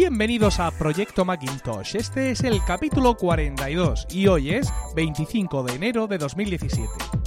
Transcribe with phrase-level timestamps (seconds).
[0.00, 1.94] Bienvenidos a Proyecto Macintosh.
[1.94, 7.19] Este es el capítulo 42 y hoy es 25 de enero de 2017.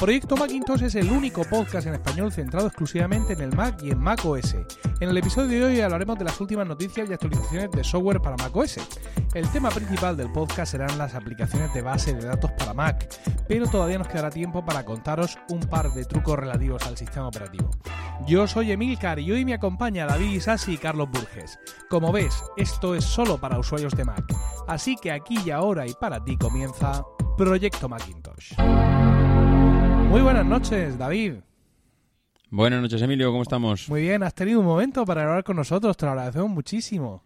[0.00, 3.98] Proyecto Macintosh es el único podcast en español centrado exclusivamente en el Mac y en
[3.98, 4.54] Mac OS.
[5.00, 8.36] En el episodio de hoy hablaremos de las últimas noticias y actualizaciones de software para
[8.36, 8.78] Mac OS.
[9.34, 13.08] El tema principal del podcast serán las aplicaciones de base de datos para Mac,
[13.48, 17.68] pero todavía nos quedará tiempo para contaros un par de trucos relativos al sistema operativo.
[18.24, 21.58] Yo soy Emilcar y hoy me acompaña David Isasi y Carlos Burges.
[21.90, 24.24] Como ves, esto es solo para usuarios de Mac,
[24.68, 27.04] así que aquí y ahora y para ti comienza
[27.36, 28.54] Proyecto Macintosh.
[30.08, 31.34] Muy buenas noches, David.
[32.48, 33.90] Buenas noches, Emilio, ¿cómo estamos?
[33.90, 37.22] Muy bien, has tenido un momento para hablar con nosotros, te lo agradecemos muchísimo.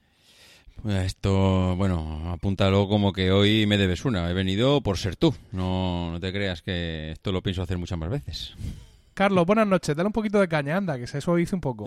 [0.83, 4.29] Pues esto, bueno, apúntalo como que hoy me debes una.
[4.29, 5.33] He venido por ser tú.
[5.53, 8.55] No, no te creas que esto lo pienso hacer muchas más veces.
[9.15, 9.95] Carlos, buenas noches.
[9.95, 11.85] Dale un poquito de caña, anda, que se suavice un poco.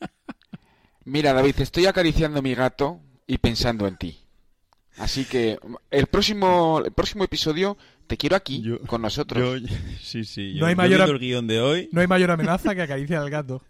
[1.04, 4.16] Mira, David, estoy acariciando a mi gato y pensando en ti.
[4.98, 5.58] Así que
[5.90, 7.76] el próximo, el próximo episodio
[8.06, 9.62] te quiero aquí Yo- con nosotros.
[9.62, 9.68] Yo-
[10.02, 10.52] sí, sí.
[10.54, 11.88] No yo- hay yo mayor el guion de hoy.
[11.92, 13.62] No hay mayor amenaza que acariciar al gato.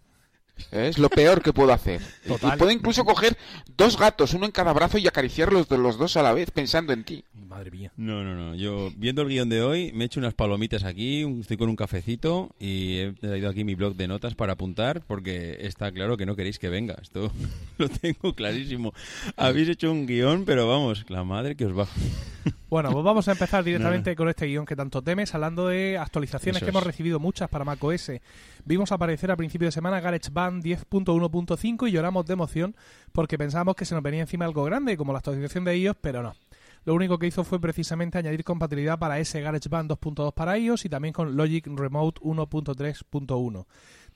[0.71, 2.01] Es lo peor que puedo hacer.
[2.25, 2.55] Y- Total.
[2.55, 3.37] Y puedo incluso coger
[3.77, 6.93] dos gatos, uno en cada brazo, y acariciarlos de los dos a la vez, pensando
[6.93, 7.23] en ti.
[7.47, 7.91] Madre mía.
[7.95, 8.55] No, no, no.
[8.55, 11.75] Yo viendo el guion de hoy me he hecho unas palomitas aquí, estoy con un
[11.75, 16.25] cafecito y he traído aquí mi blog de notas para apuntar porque está claro que
[16.25, 16.97] no queréis que venga.
[17.01, 17.31] Esto
[17.77, 18.93] lo tengo clarísimo.
[19.37, 21.87] Habéis hecho un guion, pero vamos, la madre que os va.
[22.69, 26.57] Bueno, pues vamos a empezar directamente con este guion que tanto temes, hablando de actualizaciones
[26.57, 28.11] Eso que hemos recibido muchas para macOS.
[28.65, 32.75] Vimos aparecer a principio de semana GarageBand 10.1.5 y lloramos de emoción
[33.13, 36.21] porque pensábamos que se nos venía encima algo grande, como la actualización de iOS, pero
[36.21, 36.33] no.
[36.83, 40.89] Lo único que hizo fue precisamente añadir compatibilidad para ese GarageBand 2.2 para iOS y
[40.89, 43.65] también con Logic Remote 1.3.1.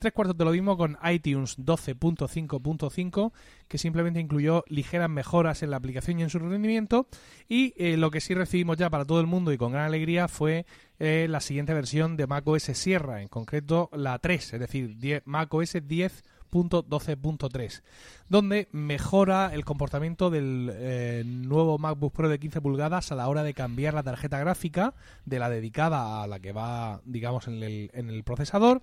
[0.01, 3.31] Tres cuartos de lo mismo con iTunes 12.5.5,
[3.67, 7.05] que simplemente incluyó ligeras mejoras en la aplicación y en su rendimiento.
[7.47, 10.27] Y eh, lo que sí recibimos ya para todo el mundo y con gran alegría
[10.27, 10.65] fue
[10.97, 15.75] eh, la siguiente versión de macOS Sierra, en concreto la 3, es decir, 10 macOS
[15.75, 17.83] 10.12.3,
[18.27, 23.43] donde mejora el comportamiento del eh, nuevo MacBook Pro de 15 pulgadas a la hora
[23.43, 28.23] de cambiar la tarjeta gráfica de la dedicada a la que va, digamos, en el
[28.23, 28.81] procesador.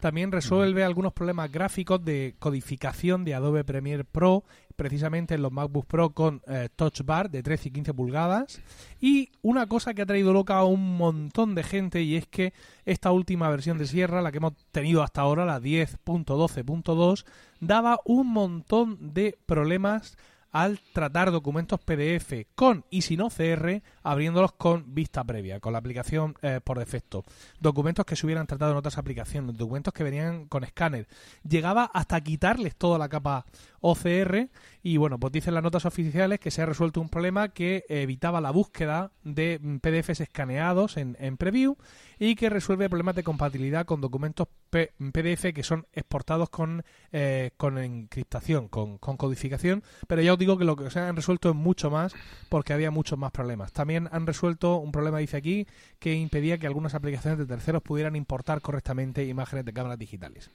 [0.00, 4.44] También resuelve algunos problemas gráficos de codificación de Adobe Premiere Pro,
[4.76, 8.60] precisamente en los MacBook Pro con eh, Touch Bar de 13 y 15 pulgadas.
[9.00, 12.52] Y una cosa que ha traído loca a un montón de gente y es que
[12.84, 17.24] esta última versión de Sierra, la que hemos tenido hasta ahora, la 10.12.2,
[17.58, 20.16] daba un montón de problemas
[20.50, 26.34] al tratar documentos PDF con y sin OCR, abriéndolos con vista previa, con la aplicación
[26.42, 27.24] eh, por defecto.
[27.60, 31.06] Documentos que se hubieran tratado en otras aplicaciones, documentos que venían con escáner.
[31.46, 33.44] Llegaba hasta quitarles toda la capa
[33.80, 34.48] OCR
[34.82, 38.40] y bueno, pues dicen las notas oficiales que se ha resuelto un problema que evitaba
[38.40, 41.76] la búsqueda de PDFs escaneados en, en preview
[42.18, 47.78] y que resuelve problemas de compatibilidad con documentos PDF que son exportados con, eh, con
[47.78, 51.54] encriptación, con, con codificación, pero ya os digo que lo que se han resuelto es
[51.54, 52.14] mucho más
[52.48, 53.72] porque había muchos más problemas.
[53.72, 55.66] También han resuelto un problema, dice aquí,
[55.98, 60.50] que impedía que algunas aplicaciones de terceros pudieran importar correctamente imágenes de cámaras digitales.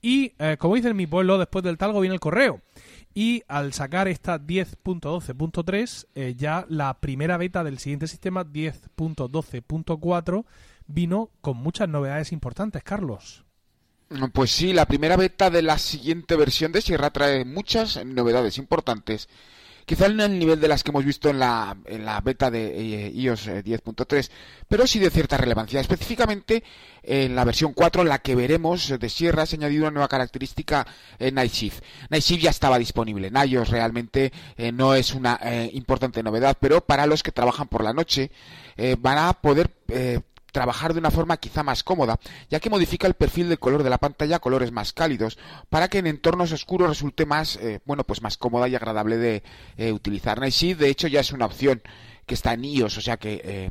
[0.00, 2.62] Y eh, como dice en mi pueblo, después del talgo viene el correo.
[3.14, 10.44] Y al sacar esta 10.12.3, eh, ya la primera beta del siguiente sistema, 10.12.4,
[10.86, 13.44] vino con muchas novedades importantes, Carlos.
[14.32, 19.28] Pues sí, la primera beta de la siguiente versión de Sierra trae muchas novedades importantes.
[19.88, 21.74] Quizá no al nivel de las que hemos visto en la,
[22.22, 24.30] beta de eh, iOS eh, 10.3,
[24.68, 25.80] pero sí de cierta relevancia.
[25.80, 26.62] Específicamente
[27.02, 30.08] en la versión 4, en la que veremos de Sierra, se ha añadido una nueva
[30.08, 30.86] característica
[31.18, 31.82] en Night Shift.
[32.10, 36.58] Night Shift ya estaba disponible en iOS, realmente eh, no es una eh, importante novedad,
[36.60, 38.30] pero para los que trabajan por la noche
[38.76, 40.20] eh, van a poder eh,
[40.52, 42.18] trabajar de una forma quizá más cómoda,
[42.50, 45.38] ya que modifica el perfil de color de la pantalla a colores más cálidos,
[45.68, 49.42] para que en entornos oscuros resulte más, eh, bueno, pues más cómoda y agradable de
[49.76, 50.40] eh, utilizar.
[50.40, 51.82] Night Shift, de hecho, ya es una opción
[52.26, 53.70] que está en iOS, o sea que eh,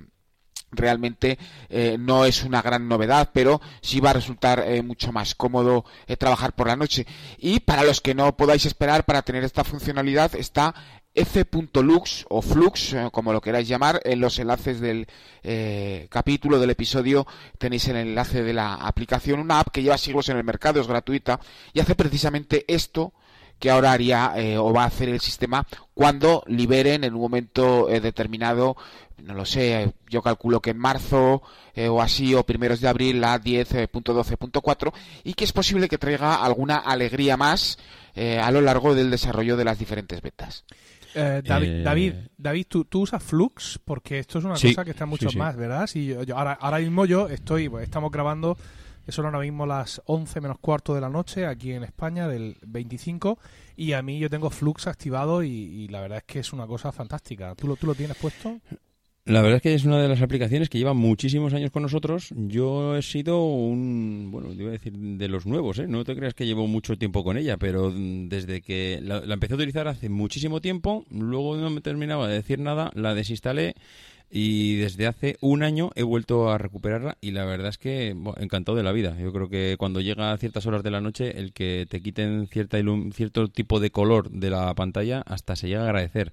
[0.71, 1.37] realmente
[1.69, 5.85] eh, no es una gran novedad, pero sí va a resultar mucho más cómodo
[6.17, 7.05] trabajar por la noche.
[7.37, 10.73] Y para los que no podáis esperar para tener esta funcionalidad, está
[11.17, 15.07] f.lux o flux, eh, como lo queráis llamar, en los enlaces del
[15.41, 17.25] eh, capítulo del episodio
[17.57, 20.87] tenéis el enlace de la aplicación, una app que lleva siglos en el mercado, es
[20.87, 21.39] gratuita
[21.73, 23.13] y hace precisamente esto
[23.57, 25.65] que ahora haría eh, o va a hacer el sistema
[25.95, 28.77] cuando liberen en un momento determinado,
[29.17, 31.41] no lo sé, yo calculo que en marzo
[31.89, 34.93] o así o primeros de abril la 10.12.4
[35.23, 37.79] y que es posible que traiga alguna alegría más
[38.15, 40.63] a lo largo del desarrollo de las diferentes betas.
[41.43, 45.29] David, David, David ¿tú, ¿tú, usas Flux porque esto es una cosa que está mucho
[45.37, 45.87] más, ¿verdad?
[45.87, 48.57] Si ahora, ahora mismo yo estoy, pues, estamos grabando
[49.11, 53.39] son ahora mismo las 11 menos cuarto de la noche aquí en España, del 25.
[53.75, 56.91] Y a mí yo tengo Flux activado y, la verdad es que es una cosa
[56.91, 57.55] fantástica.
[57.55, 58.59] ¿Tú lo, ¿Tú lo tienes puesto?
[59.27, 62.29] La verdad es que es una de las aplicaciones que lleva muchísimos años con nosotros.
[62.33, 65.87] Yo he sido un, bueno, iba a decir de los nuevos, ¿eh?
[65.87, 69.55] No te creas que llevo mucho tiempo con ella, pero desde que la, la empecé
[69.55, 73.75] a utilizar hace muchísimo tiempo, luego no me terminaba de decir nada, la desinstalé
[74.29, 78.77] y desde hace un año he vuelto a recuperarla y la verdad es que encantado
[78.77, 79.17] de la vida.
[79.19, 82.47] Yo creo que cuando llega a ciertas horas de la noche el que te quiten
[82.47, 82.77] cierta
[83.13, 86.31] cierto tipo de color de la pantalla hasta se llega a agradecer.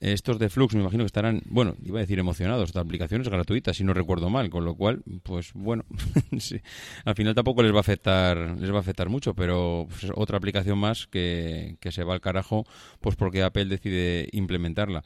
[0.00, 2.68] Estos de Flux me imagino que estarán, bueno, iba a decir emocionados.
[2.68, 5.84] Esta aplicación es gratuita, si no recuerdo mal, con lo cual, pues bueno,
[7.04, 10.12] al final tampoco les va a afectar, les va a afectar mucho, pero pues, es
[10.14, 12.64] otra aplicación más que, que se va al carajo,
[13.00, 15.02] pues porque Apple decide implementarla.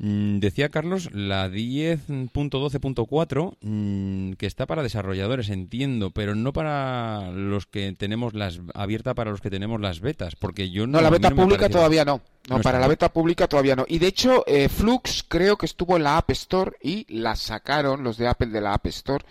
[0.00, 7.66] Mm, decía Carlos, la 10.12.4, mm, que está para desarrolladores, entiendo, pero no para los
[7.66, 11.00] que tenemos las abierta para los que tenemos las betas, porque yo no.
[11.00, 12.20] la beta pública todavía no.
[12.48, 13.84] No, para la beta pública todavía no.
[13.88, 18.04] Y de hecho, eh, Flux creo que estuvo en la App Store y la sacaron
[18.04, 19.24] los de Apple de la App Store.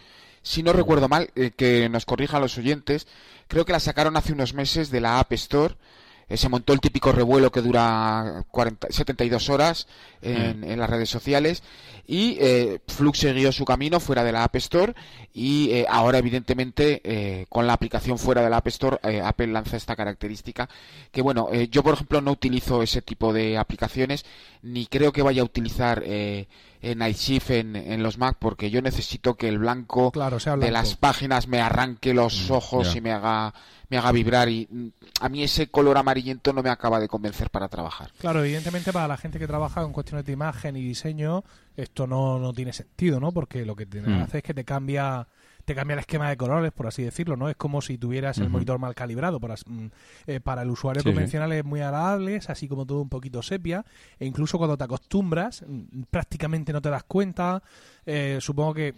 [0.43, 3.07] Si no recuerdo mal, eh, que nos corrijan los oyentes,
[3.47, 5.75] creo que la sacaron hace unos meses de la App Store
[6.29, 9.87] eh, se montó el típico revuelo que dura 40, 72 horas
[10.21, 10.63] en, mm.
[10.65, 11.63] en, las redes sociales
[12.05, 14.93] y eh, Flux siguió su camino fuera de la App Store
[15.33, 19.95] y eh, ahora evidentemente con la aplicación fuera de la App Store Apple lanza esta
[19.95, 20.67] característica
[21.11, 24.25] que bueno yo por ejemplo no utilizo ese tipo de aplicaciones
[24.61, 26.03] ni creo que vaya a utilizar
[26.81, 30.11] Night Shift en, en, los Mac porque yo necesito que el blanco,
[30.59, 33.53] de las páginas me arranque los mm, ojos y me haga
[33.89, 34.87] me haga vibrar y mm,
[35.21, 38.11] a mí ese color amarillento no me acaba de convencer para trabajar.
[38.19, 41.43] Claro, evidentemente para la gente que trabaja con cuestiones de imagen y diseño
[41.75, 43.31] esto no, no tiene sentido, ¿no?
[43.31, 44.21] Porque lo que te mm.
[44.23, 45.27] hace es que te cambia
[45.67, 47.49] te cambia el esquema de colores, por así decirlo, ¿no?
[47.49, 49.37] Es como si tuvieras el monitor mal calibrado.
[49.41, 49.87] Para, mm,
[50.25, 53.83] eh, para el usuario convencional es muy agradable, es así como todo un poquito sepia,
[54.17, 57.61] e incluso cuando te acostumbras, mm, prácticamente no te das cuenta.
[58.05, 58.95] Eh, supongo que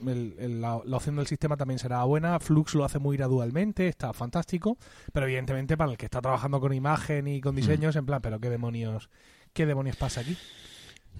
[0.62, 2.39] la, opción del sistema también será buena.
[2.39, 4.77] Flux lo hace muy gradualmente, está fantástico,
[5.12, 7.57] pero evidentemente para el que está trabajando con imagen y con mm.
[7.57, 9.10] diseños, en plan, pero qué demonios,
[9.54, 10.38] qué demonios pasa aquí.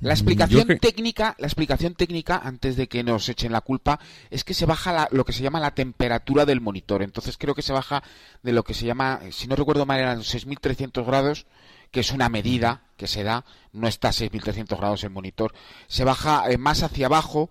[0.01, 4.00] La explicación técnica, la explicación técnica, antes de que nos echen la culpa,
[4.30, 7.03] es que se baja lo que se llama la temperatura del monitor.
[7.03, 8.01] Entonces creo que se baja
[8.41, 11.47] de lo que se llama, si no recuerdo mal, eran 6.300 grados,
[11.91, 13.44] que es una medida que se da,
[13.74, 15.53] no está a 6.300 grados el monitor,
[15.88, 17.50] se baja eh, más hacia abajo,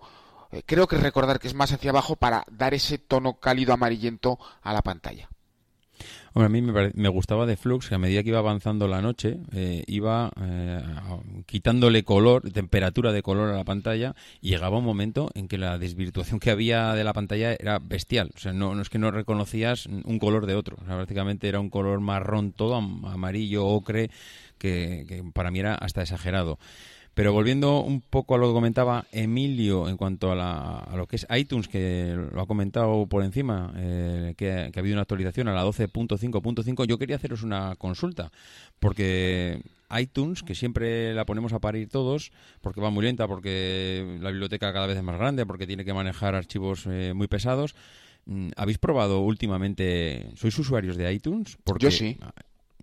[0.51, 4.39] eh, creo que recordar que es más hacia abajo para dar ese tono cálido amarillento
[4.63, 5.29] a la pantalla
[6.33, 9.83] a mí me, gustaba de Flux que a medida que iba avanzando la noche eh,
[9.87, 10.81] iba eh,
[11.45, 15.77] quitándole color, temperatura de color a la pantalla y llegaba un momento en que la
[15.77, 18.31] desvirtuación que había de la pantalla era bestial.
[18.35, 20.77] O sea, no, es que no reconocías un color de otro.
[20.81, 24.09] O sea, prácticamente era un color marrón todo, amarillo, ocre,
[24.57, 26.59] que para mí era hasta exagerado.
[27.13, 31.27] Pero volviendo un poco a lo que comentaba Emilio en cuanto a, lo que es
[31.29, 35.65] iTunes, que lo ha comentado por encima, eh, que, ha habido una actualización a la
[35.65, 38.31] 12.5.5, yo quería haceros una consulta,
[38.79, 39.61] porque
[39.97, 44.71] iTunes, que siempre la ponemos a parir todos, porque va muy lenta, porque la biblioteca
[44.71, 47.75] cada vez es más grande, porque tiene que manejar archivos eh, muy pesados.
[48.25, 51.57] Mm, ¿Habéis probado últimamente, sois usuarios de iTunes?
[51.63, 52.17] Porque, yo sí.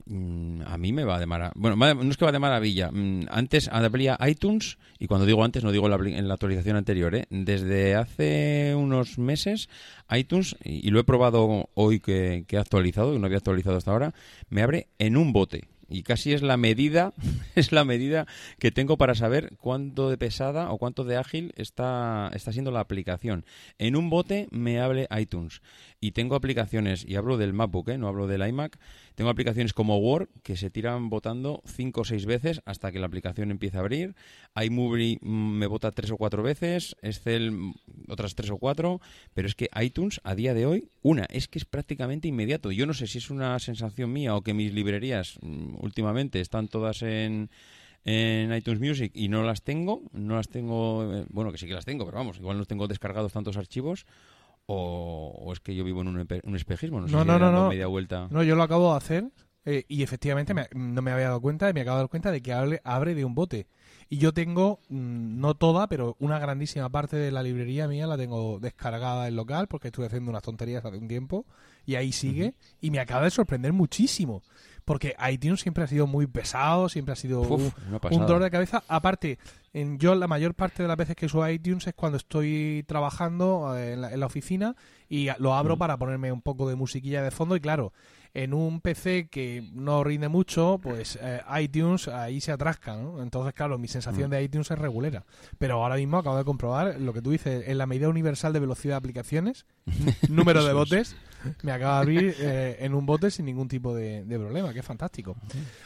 [0.07, 1.53] Mm, a mí me va de maravilla.
[1.57, 2.91] Bueno, no es que va de maravilla.
[2.93, 7.27] Mm, antes abría iTunes, y cuando digo antes no digo en la actualización anterior, ¿eh?
[7.31, 9.69] desde hace unos meses
[10.11, 13.91] iTunes, y, lo he probado hoy que, que he actualizado, que no había actualizado hasta
[13.91, 14.15] ahora,
[14.49, 17.13] me abre en un bote y casi es la medida
[17.55, 18.27] es la medida
[18.59, 22.81] que tengo para saber cuánto de pesada o cuánto de ágil está está siendo la
[22.81, 23.45] aplicación
[23.79, 25.63] en un bote me abre iTunes
[26.01, 27.99] y tengo aplicaciones y hablo del MacBook ¿eh?
[27.99, 28.79] no hablo del iMac
[29.17, 33.07] tengo aplicaciones como Word que se tiran votando cinco o seis veces hasta que la
[33.07, 34.15] aplicación empieza a abrir.
[34.55, 37.75] iMovie mm, me vota tres o cuatro veces, Excel mm,
[38.09, 39.01] otras tres o cuatro,
[39.33, 42.71] pero es que iTunes a día de hoy, una, es que es prácticamente inmediato.
[42.71, 46.69] Yo no sé si es una sensación mía o que mis librerías mm, últimamente están
[46.69, 47.49] todas en
[48.07, 51.75] en iTunes Music y no las tengo, no las tengo, eh, bueno, que sí que
[51.75, 54.07] las tengo, pero vamos, igual no tengo descargados tantos archivos,
[54.67, 58.29] o, es que yo vivo en un, espejismo, no, sé no, no, media vuelta.
[58.31, 59.31] No, yo lo acabo de hacer
[59.65, 62.31] eh, y efectivamente me- no me había dado cuenta y me acabo de dar cuenta
[62.31, 63.67] de que abre, abre de un bote.
[64.09, 68.17] Y yo tengo, mm, no toda, pero una grandísima parte de la librería mía la
[68.17, 71.45] tengo descargada en local porque estuve haciendo unas tonterías hace un tiempo
[71.85, 74.43] y ahí sigue y me acaba de sorprender muchísimo.
[74.87, 77.75] Porque iTunes siempre ha sido muy pesado, siempre ha sido Uf,
[78.11, 78.83] un, dolor de cabeza.
[78.89, 79.39] Aparte,
[79.75, 83.77] en, yo la mayor parte de las veces que uso iTunes es cuando estoy trabajando
[83.77, 84.75] eh, en la, en la oficina
[85.09, 85.79] y lo abro Mm.
[85.79, 87.93] para ponerme un poco de musiquilla de fondo y claro,
[88.33, 93.23] en un PC que no rinde mucho, pues eh, iTunes ahí se atrasca, ¿no?
[93.23, 94.33] Entonces, claro, mi sensación Mm.
[94.35, 95.25] de iTunes es regulera.
[95.59, 98.61] Pero ahora mismo acabo de comprobar lo que tú dices, en la medida universal de
[98.61, 99.67] velocidad de aplicaciones,
[100.29, 101.17] número de botes,
[101.63, 104.81] me acaba de abrir eh, en un bote sin ningún tipo de, de problema, que
[104.81, 105.37] es fantástico.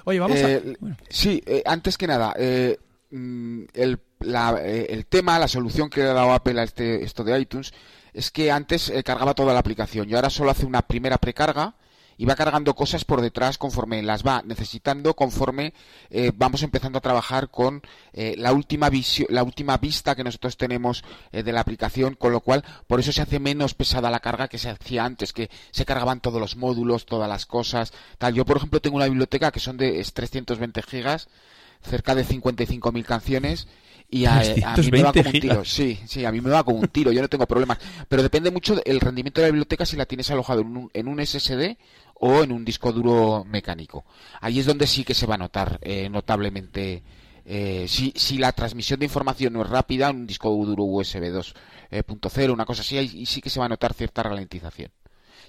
[0.04, 0.50] Oye, vamos a...
[0.50, 0.76] Eh,
[1.08, 2.78] Sí, eh, antes que nada, eh,
[3.10, 7.24] mm, el, la- el tema, la solución que le ha dado Apple a este, esto
[7.24, 7.72] de iTunes
[8.12, 11.74] es que antes cargaba toda la aplicación y ahora solo hace una primera precarga
[12.20, 15.72] y va cargando cosas por detrás conforme las va necesitando, conforme
[16.10, 17.80] eh, vamos empezando a trabajar con
[18.12, 22.32] eh, la última visio- la última vista que nosotros tenemos eh, de la aplicación, con
[22.32, 25.48] lo cual por eso se hace menos pesada la carga que se hacía antes, que
[25.70, 28.34] se cargaban todos los módulos, todas las cosas, tal.
[28.34, 31.28] Yo por ejemplo tengo una biblioteca que son de es 320 gigas,
[31.82, 33.66] cerca de 55.000 canciones.
[34.12, 36.40] Y a, eh, a mí me va 320 como un tiro, sí, sí, a mí
[36.40, 37.78] me va como un tiro, yo no tengo problemas.
[38.08, 41.06] Pero depende mucho del rendimiento de la biblioteca si la tienes alojado en un, en
[41.06, 41.76] un SSD
[42.22, 44.04] o en un disco duro mecánico.
[44.40, 47.02] Ahí es donde sí que se va a notar eh, notablemente.
[47.44, 51.32] eh, si, si la transmisión de información no es rápida, en un disco duro USB
[51.32, 54.92] 2.0, una cosa así, ahí sí que se va a notar cierta ralentización.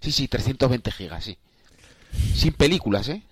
[0.01, 1.37] Sí, sí, 320 gigas, sí.
[2.33, 3.23] Sin películas, ¿eh?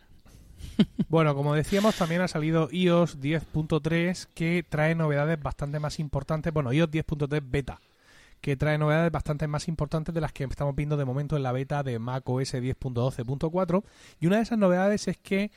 [1.09, 6.53] Bueno, como decíamos, también ha salido iOS 10.3 que trae novedades bastante más importantes.
[6.53, 7.81] Bueno, iOS 10.3 beta,
[8.41, 11.51] que trae novedades bastante más importantes de las que estamos viendo de momento en la
[11.51, 13.83] beta de macOS 10.12.4.
[14.19, 15.51] Y una de esas novedades es que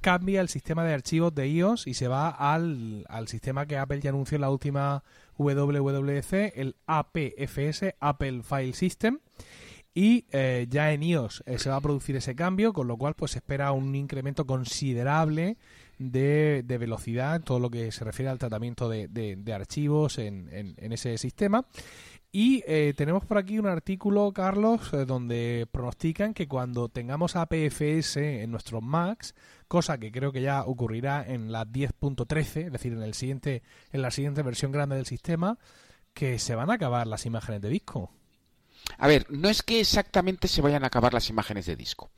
[0.00, 4.00] cambia el sistema de archivos de iOS y se va al, al sistema que Apple
[4.00, 5.02] ya anunció en la última
[5.38, 9.18] WWDC, el APFS, Apple File System.
[9.94, 13.14] Y eh, ya en iOS eh, se va a producir ese cambio, con lo cual
[13.14, 15.56] pues se espera un incremento considerable
[15.98, 20.92] de, de velocidad todo lo que se refiere al tratamiento de, de- archivos en- en
[20.92, 21.66] ese sistema.
[22.30, 28.16] Y eh, tenemos por aquí un artículo, Carlos, eh, donde pronostican que cuando tengamos APFS
[28.18, 29.34] en nuestros Macs,
[29.66, 34.02] cosa que creo que ya ocurrirá en la 10.13, es decir, en el siguiente, en
[34.02, 35.58] la siguiente versión grande del sistema,
[36.12, 38.10] que se van a acabar las imágenes de disco.
[38.98, 42.10] A ver, no es que exactamente se vayan a acabar las imágenes de disco.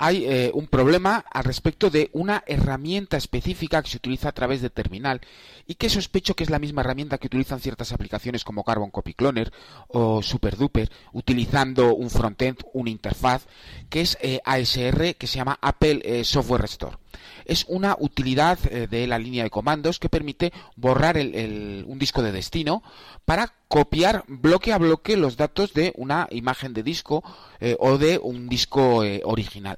[0.00, 4.62] Hay eh, un problema al respecto de una herramienta específica que se utiliza a través
[4.62, 5.20] de terminal
[5.66, 9.14] y que sospecho que es la misma herramienta que utilizan ciertas aplicaciones como Carbon Copy
[9.14, 9.52] Cloner
[9.88, 13.46] o SuperDuper, utilizando un frontend, una interfaz,
[13.90, 16.96] que es eh, ASR, que se llama Apple eh, Software Restore.
[17.44, 22.22] Es una utilidad eh, de la línea de comandos que permite borrar el- un disco
[22.22, 22.82] de destino
[23.24, 27.22] para copiar bloque a bloque los datos de una imagen de disco
[27.60, 29.76] eh, o de un disco eh, original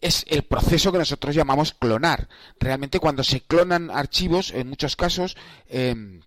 [0.00, 2.28] es el proceso que nosotros llamamos clonar.
[2.60, 5.36] Realmente cuando se clonan archivos, en muchos casos,
[5.68, 6.20] eh,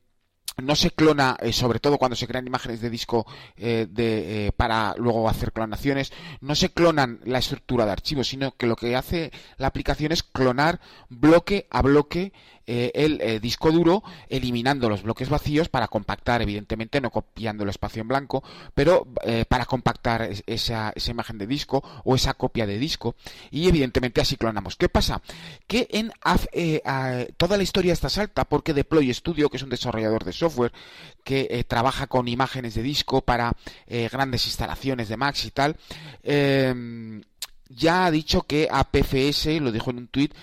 [0.58, 3.26] no se clona, eh, sobre todo cuando se crean imágenes de disco
[3.58, 8.68] eh, eh, para luego hacer clonaciones, no se clonan la estructura de archivos, sino que
[8.68, 10.80] lo que hace la aplicación es clonar
[11.10, 12.34] bloque a bloque
[12.74, 17.70] eh, el eh, disco duro, eliminando los bloques vacíos para compactar, evidentemente, no copiando el
[17.70, 22.34] espacio en blanco, pero eh, para compactar es- esa, esa imagen de disco o esa
[22.36, 23.16] copia de disco,
[23.52, 24.78] y evidentemente así clonamos.
[24.78, 25.22] ¿Qué pasa?
[25.68, 26.14] Que en
[27.38, 30.72] toda la historia está salta porque Deploy Studio, que es un desarrollador de software
[31.26, 33.54] que trabaja con imágenes de disco para
[34.12, 35.76] grandes instalaciones de Macs y tal,
[36.24, 37.22] eh,
[37.70, 40.34] ya ha dicho que APFS, lo dijo en un tuit,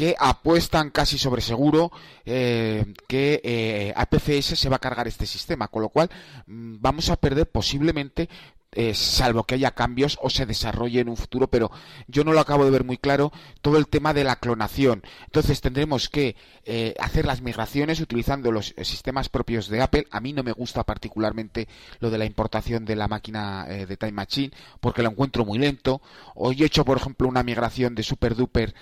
[0.00, 1.92] que apuestan casi sobre seguro
[2.24, 6.08] eh, que eh, APFS se va a cargar este sistema, con lo cual
[6.46, 8.30] mm, vamos a perder posiblemente
[8.72, 11.70] eh, salvo que haya cambios o se desarrolle en un futuro, pero
[12.08, 13.30] yo no lo acabo de ver muy claro
[13.60, 15.02] todo el tema de la clonación.
[15.26, 20.06] Entonces tendremos que eh, hacer las migraciones utilizando los sistemas propios de Apple.
[20.10, 24.12] A mí no me gusta particularmente lo de la importación de la máquina de Time
[24.12, 26.00] Machine porque lo encuentro muy lento.
[26.34, 28.74] Hoy he hecho, por ejemplo, una migración de Super Duper.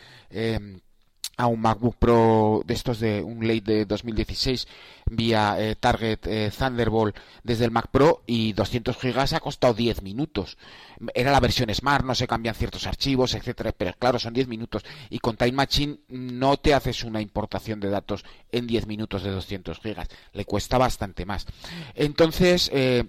[1.38, 4.66] A un MacBook Pro de estos de un late de 2016
[5.06, 10.02] vía eh, Target eh, Thunderbolt desde el Mac Pro y 200 gigas ha costado 10
[10.02, 10.58] minutos.
[11.14, 14.84] Era la versión Smart, no se cambian ciertos archivos, etcétera, pero claro, son 10 minutos
[15.10, 19.30] y con Time Machine no te haces una importación de datos en 10 minutos de
[19.30, 21.46] 200 gigas, le cuesta bastante más.
[21.94, 23.04] Entonces, eh,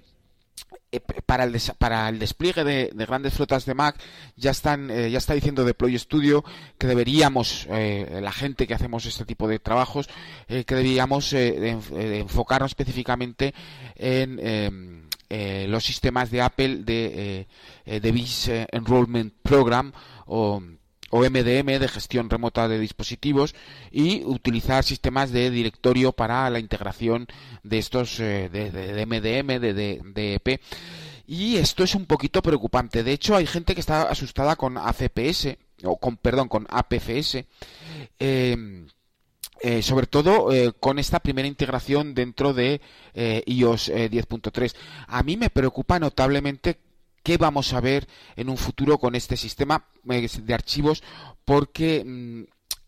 [1.25, 3.95] para el, para el despliegue de, grandes flotas de Mac
[4.35, 6.43] ya están eh, ya está diciendo Deploy Studio
[6.77, 10.09] que deberíamos eh, la gente que hacemos este tipo de trabajos
[10.47, 13.53] que deberíamos enfocarnos específicamente
[13.95, 17.47] en em, los sistemas de Apple de
[17.85, 19.91] Device Enrollment Program
[20.25, 20.61] o
[21.09, 23.55] o MDM de gestión remota de dispositivos
[23.91, 27.27] y utilizar sistemas de directorio para la integración
[27.63, 30.61] de estos eh, de, MDM, de, de, EP.
[31.27, 33.03] Y esto es un poquito preocupante.
[33.03, 37.45] De hecho, hay gente que está asustada con ACPS, o con, perdón, con APFS.
[38.17, 38.87] Em,
[39.61, 42.81] eh, sobre todo eh, con esta primera integración dentro de
[43.45, 44.73] iOS 10.3.
[45.07, 46.77] A mí me preocupa notablemente
[47.29, 51.03] qué vamos a ver en un futuro con este sistema eh, de archivos
[51.45, 52.41] porque mm,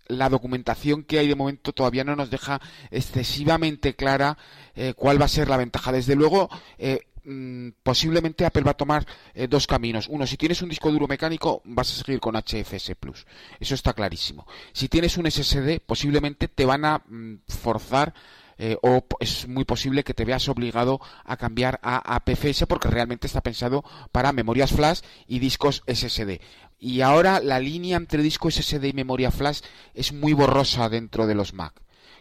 [0.08, 4.40] la documentación que hay de momento todavía no nos deja excesivamente clara
[4.74, 5.92] eh, cuál va a ser la ventaja.
[5.92, 9.06] Desde luego, eh, mm, posiblemente Apple va a tomar
[9.48, 10.08] dos caminos.
[10.10, 13.28] Uno, si tienes un disco duro mecánico, vas a seguir con HFS Plus.
[13.60, 14.48] Eso está clarísimo.
[14.74, 18.16] Si tienes un SSD, posiblemente te van a mm, forzar
[18.64, 23.26] eh, o es muy posible que te veas obligado a cambiar a APFS porque realmente
[23.26, 26.40] está pensado para memorias flash y discos SSD.
[26.78, 29.62] Y ahora la línea entre disco SSD y memoria flash
[29.96, 31.74] es muy borrosa dentro de los Mac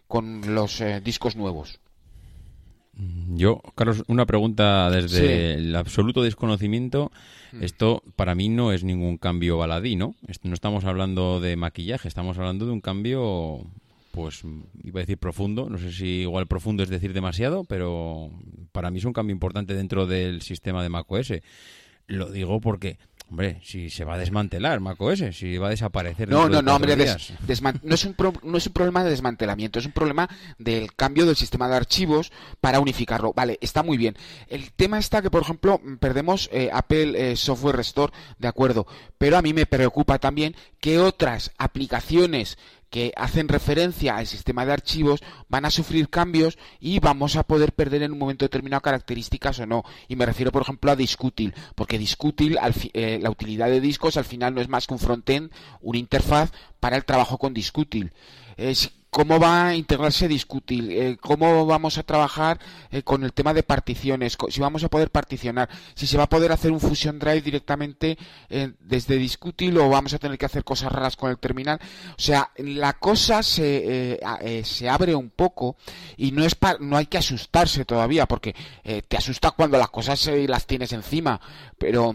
[0.08, 1.78] con los eh, discos nuevos.
[3.28, 7.12] Yo, Carlos, una pregunta desde el absoluto desconocimiento.
[7.52, 7.64] Mm.
[7.64, 10.14] Esto para mí no es ningún cambio baladí, ¿no?
[10.42, 13.66] No estamos hablando de maquillaje, estamos hablando de un cambio
[14.10, 14.42] pues
[14.82, 18.30] iba a decir profundo, no sé si igual profundo es decir demasiado, pero
[18.72, 21.32] para mí es un cambio importante dentro del sistema de macOS.
[22.06, 22.98] Lo digo porque,
[23.30, 26.28] hombre, si se va a desmantelar macOS, si va a desaparecer.
[26.28, 27.30] No, no, no, hombre, no, es
[28.04, 31.76] un no es un problema de desmantelamiento, es un problema del cambio del sistema de
[31.76, 33.32] archivos para unificarlo.
[33.32, 34.16] Vale, está muy bien.
[34.48, 38.88] El tema está que, por ejemplo, perdemos eh, Apple eh, Software Restore, de acuerdo,
[39.18, 42.58] pero a mí me preocupa también que otras aplicaciones
[42.90, 47.72] que hacen referencia al sistema de archivos van a sufrir cambios y vamos a poder
[47.72, 49.84] perder en un momento determinado características o no.
[50.08, 52.58] Y me refiero, por ejemplo, a Discutil, porque Discutil,
[52.92, 55.50] eh, la utilidad de discos al final no es más que un frontend,
[55.80, 56.50] una interfaz
[56.80, 58.12] para el trabajo con Discutil
[59.10, 62.58] cómo va a integrarse Discutil, eh, cómo vamos a trabajar
[62.90, 66.28] eh, con el tema de particiones, si vamos a poder particionar, si se va a
[66.28, 68.16] poder hacer un Fusion Drive directamente
[68.48, 71.80] eh, desde Discutil o vamos a tener que hacer cosas raras con el terminal.
[72.16, 74.20] O sea, la cosa se,
[74.64, 75.76] se abre un poco
[76.16, 78.54] y no es no hay que asustarse todavía porque
[79.08, 81.40] te asusta cuando las cosas las tienes encima,
[81.78, 82.14] pero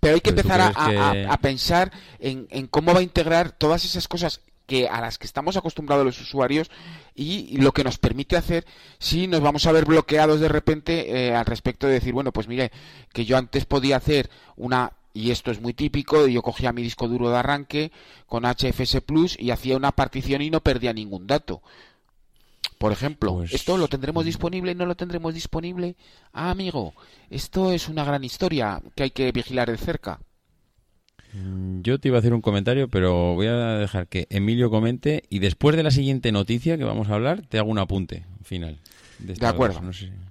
[0.00, 4.40] pero hay que empezar a, pensar en, en, cómo va a integrar todas esas cosas
[4.72, 6.70] que a las que estamos acostumbrados los usuarios
[7.14, 8.64] y lo que nos permite hacer
[8.98, 12.48] si nos vamos a ver bloqueados de repente eh, al respecto de decir, bueno, pues
[12.48, 12.72] mire,
[13.12, 17.06] que yo antes podía hacer una y esto es muy típico, yo cogía mi disco
[17.06, 17.92] duro de arranque
[18.24, 21.60] con HFS Plus y hacía una partición y no perdía ningún dato.
[22.78, 25.96] Por ejemplo, pues ¿esto lo tendremos disponible no lo tendremos disponible?
[26.32, 26.94] Ah, amigo,
[27.28, 30.18] esto es una gran historia que hay que vigilar de cerca.
[31.32, 35.22] Mm, yo te iba a hacer un comentario, pero voy a dejar que Emilio comente
[35.30, 38.78] y después de la siguiente noticia que vamos a hablar, te hago un apunte final.
[39.22, 39.80] De, acuerdo.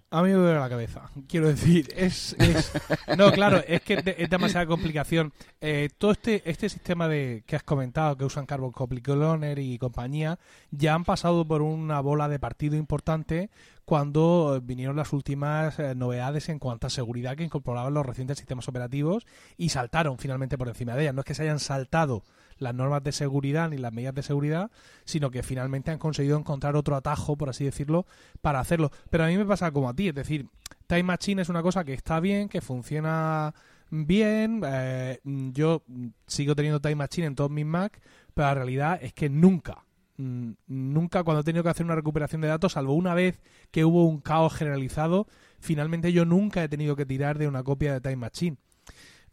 [0.10, 1.10] A mí me duele la cabeza.
[1.28, 2.36] Quiero decir, es,
[3.18, 5.32] no, claro, es que es demasiada complicación.
[5.62, 9.78] Eh, todo este este sistema de que has comentado que usan Carbon Copy Cloner y
[9.78, 10.38] compañía
[10.70, 13.50] ya han pasado por una bola de partido importante
[13.86, 18.68] cuando vinieron las últimas eh, novedades en cuanto a seguridad que incorporaban los recientes sistemas
[18.68, 19.26] operativos
[19.58, 21.16] y saltaron finalmente por encima de ellas.
[21.16, 22.24] No es que se hayan saltado
[22.62, 24.72] las normas de seguridad ni las medidas de seguridad,
[25.04, 28.06] sino que finalmente han conseguido encontrar otro atajo, por así decirlo,
[28.42, 28.92] para hacerlo.
[29.10, 30.48] Pero a mí me pasa como a ti, es decir,
[30.88, 33.54] Time Machine es una cosa que está bien, que funciona
[33.90, 35.84] bien, eh, yo
[36.28, 38.00] sigo teniendo Time Machine en todos mis Mac,
[38.34, 39.84] pero la realidad es que nunca
[40.22, 43.86] Mm, nunca cuando he tenido que hacer una recuperación de datos, salvo una vez que
[43.86, 45.28] hubo un caos generalizado,
[45.60, 48.58] finalmente yo nunca he tenido que tirar de una copia de Time Machine.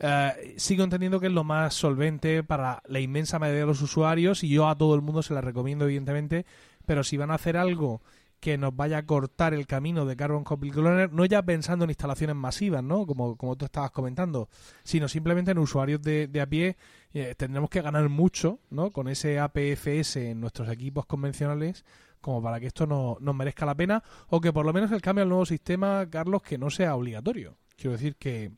[0.00, 4.44] Eh, sigo entendiendo que es lo más solvente para la inmensa mayoría de los usuarios
[4.44, 6.46] y yo a todo el mundo se la recomiendo evidentemente,
[6.86, 8.00] pero si van a hacer algo
[8.40, 11.90] que nos vaya a cortar el camino de Carbon Copy Cloner, no ya pensando en
[11.90, 13.04] instalaciones masivas, ¿no?
[13.04, 14.48] Como, como tú estabas comentando,
[14.84, 16.76] sino simplemente en usuarios de, de a pie.
[17.12, 18.92] Eh, tendremos que ganar mucho, ¿no?
[18.92, 21.84] Con ese APFS en nuestros equipos convencionales
[22.20, 25.00] como para que esto no, nos merezca la pena o que por lo menos el
[25.00, 27.56] cambio al nuevo sistema, Carlos, que no sea obligatorio.
[27.76, 28.50] Quiero decir que,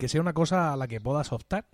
[0.00, 1.66] que sea una cosa a la que puedas optar.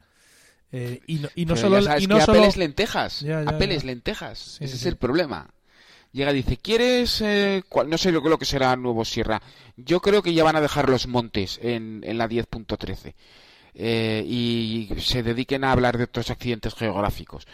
[0.72, 2.46] Eh, y no, y no solo, y no solo...
[2.56, 3.24] lentejas.
[3.46, 4.58] Apple lentejas.
[4.60, 5.48] Ese es el problema
[6.16, 7.20] llega y dice, ¿quieres...?
[7.20, 9.42] Eh, no sé lo, lo, que será nuevo Sierra.
[9.76, 13.14] Yo creo que ya van a dejar los montes en, en la 10.13.
[13.74, 17.46] Eh, y se dediquen a hablar de otros accidentes geográficos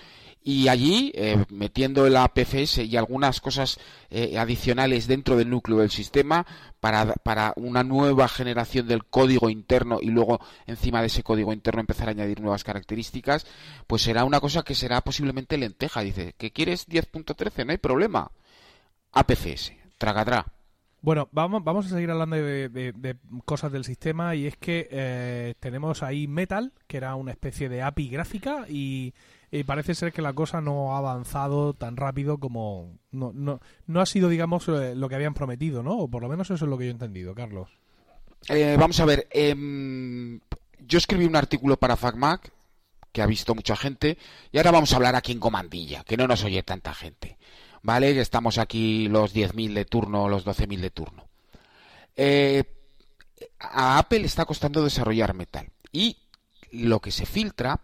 [0.45, 3.79] y allí eh, metiendo el APFS y algunas cosas
[4.11, 6.47] eh, adicionales dentro del núcleo del sistema
[6.81, 11.81] para, para, una nueva generación del código interno y luego encima de ese código interno
[11.81, 13.47] empezar a añadir nuevas características,
[13.87, 16.01] pues será una cosa que será posiblemente lenteja.
[16.01, 17.65] Dice, ¿que quieres 10.13?
[17.65, 18.31] No hay problema.
[19.13, 20.47] APFS, tragadra.
[21.03, 26.05] Bueno, vamos, vamos a seguir hablando de, cosas del sistema y es que eh, tenemos
[26.05, 29.13] ahí Metal, que era una especie de API gráfica y
[29.53, 34.01] y parece ser que la cosa no ha avanzado tan rápido como no, no, no
[34.01, 36.71] ha sido digamos eh, lo que habían prometido no o por lo menos eso es
[36.71, 37.69] lo que yo he entendido Carlos.
[38.49, 40.41] Eh, vamos a ver em,
[40.81, 42.51] yo escribí un artículo para FacMac
[43.13, 44.17] que ha visto mucha gente
[44.51, 47.37] y ahora vamos a hablar aquí en comandilla que no nos oye tanta gente
[47.83, 51.29] vale estamos aquí los 10.000 de turno los 12.000 de turno.
[52.17, 52.65] Eh,
[53.61, 56.17] a Apple está costando desarrollar metal y
[56.73, 57.81] lo que se filtra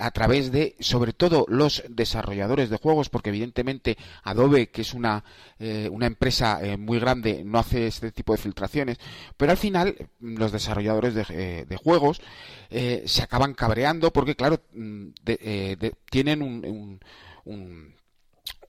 [0.00, 5.22] a través de, sobre todo, los desarrolladores de juegos, porque evidentemente Adobe, que es una,
[5.58, 8.98] eh, una empresa eh, muy grande, no hace este tipo de filtraciones,
[9.36, 12.20] pero al final los desarrolladores de, eh, juegos
[12.70, 15.08] se acaban cabreando porque, claro, mm,
[16.10, 17.00] tienen un,
[17.44, 17.94] un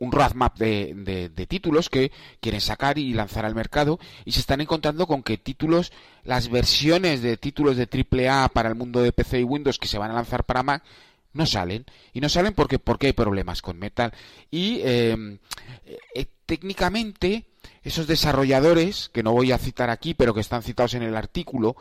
[0.01, 4.59] un roadmap de, de, títulos que quieren sacar y lanzar al mercado y se están
[4.59, 5.91] encontrando con que títulos,
[6.23, 9.99] las versiones de títulos de AAA para el mundo de PC y Windows que se
[9.99, 10.83] van a lanzar para Mac
[11.33, 11.85] no salen.
[12.13, 14.13] Y no salen porque, porque hay problemas con Metal.
[14.49, 15.39] Y em,
[16.15, 17.45] eh, técnicamente
[17.83, 21.75] esos desarrolladores, que no voy a citar aquí, pero que están citados en el artículo,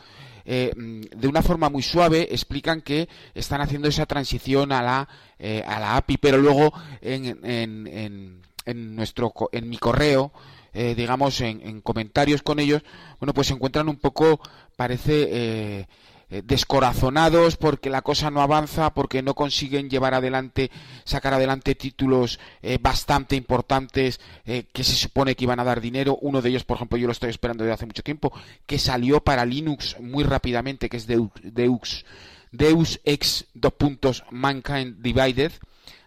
[0.44, 5.08] eh, de una forma muy suave explican que están haciendo esa transición a la,
[5.38, 10.32] eh, a la API, pero luego en, en, en, nuestro, en mi correo,
[10.72, 12.82] digamos, en, en, comentarios con ellos,
[13.18, 14.40] bueno, pues se encuentran un poco,
[14.76, 15.86] parece, eh,
[16.31, 20.71] descorazonados porque la cosa no avanza, porque no consiguen llevar adelante,
[21.05, 26.19] sacar adelante títulos eh, bastante importantes eh, que se supone que iban a dar dinero.
[26.21, 28.33] Uno de ellos, por ejemplo, yo lo estoy esperando desde hace mucho tiempo,
[28.66, 32.05] que salió para Linux muy rápidamente, que es Deus, Deus,
[32.53, 35.53] Deus Ex dos Mankind Divided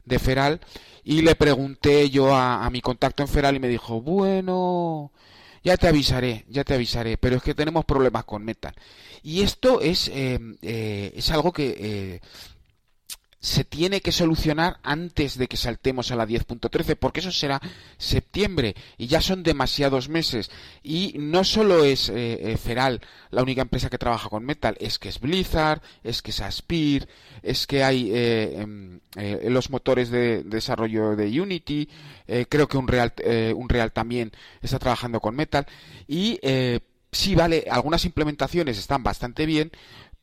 [0.06, 0.62] de Feral
[1.04, 5.12] y le pregunté yo a mi contacto en Feral y me dijo, bueno,
[5.64, 8.74] ya te avisaré, ya te avisaré, pero es que tenemos problemas con Metal.
[9.24, 12.20] Y esto es, eh, eh, es algo que eh,
[13.44, 17.62] se tiene que solucionar antes de que saltemos a la 10.13, porque eso será
[17.98, 20.50] septiembre y ya son demasiados meses.
[20.82, 22.10] Y no solo es
[22.64, 23.02] Feral
[23.32, 27.10] la única empresa que trabaja con Metal, es que es Blizzard, es que es Aspir,
[27.42, 29.02] es que hay em,
[29.50, 31.90] los motores de, desarrollo de Unity,
[32.48, 33.14] creo que Unreal,
[33.58, 35.66] Unreal también está trabajando con Metal
[36.08, 36.40] y
[37.14, 39.72] sí, vale, algunas implementaciones están bastante bien,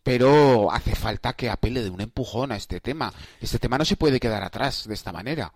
[0.02, 3.12] pero hace falta que Apple le dé un empujón a este tema.
[3.40, 5.52] Este tema no se puede quedar atrás de esta manera.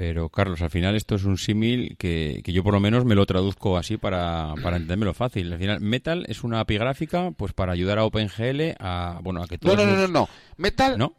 [0.00, 3.26] Pero, Carlos, al final esto es un símil que, yo por lo menos me lo
[3.26, 5.52] traduzco así para, para entendérmelo fácil.
[5.52, 9.46] Al final, Metal es una API gráfica pues para ayudar a OpenGL a, bueno, a
[9.46, 11.14] que todos No, no, no, no, Metal ¿No?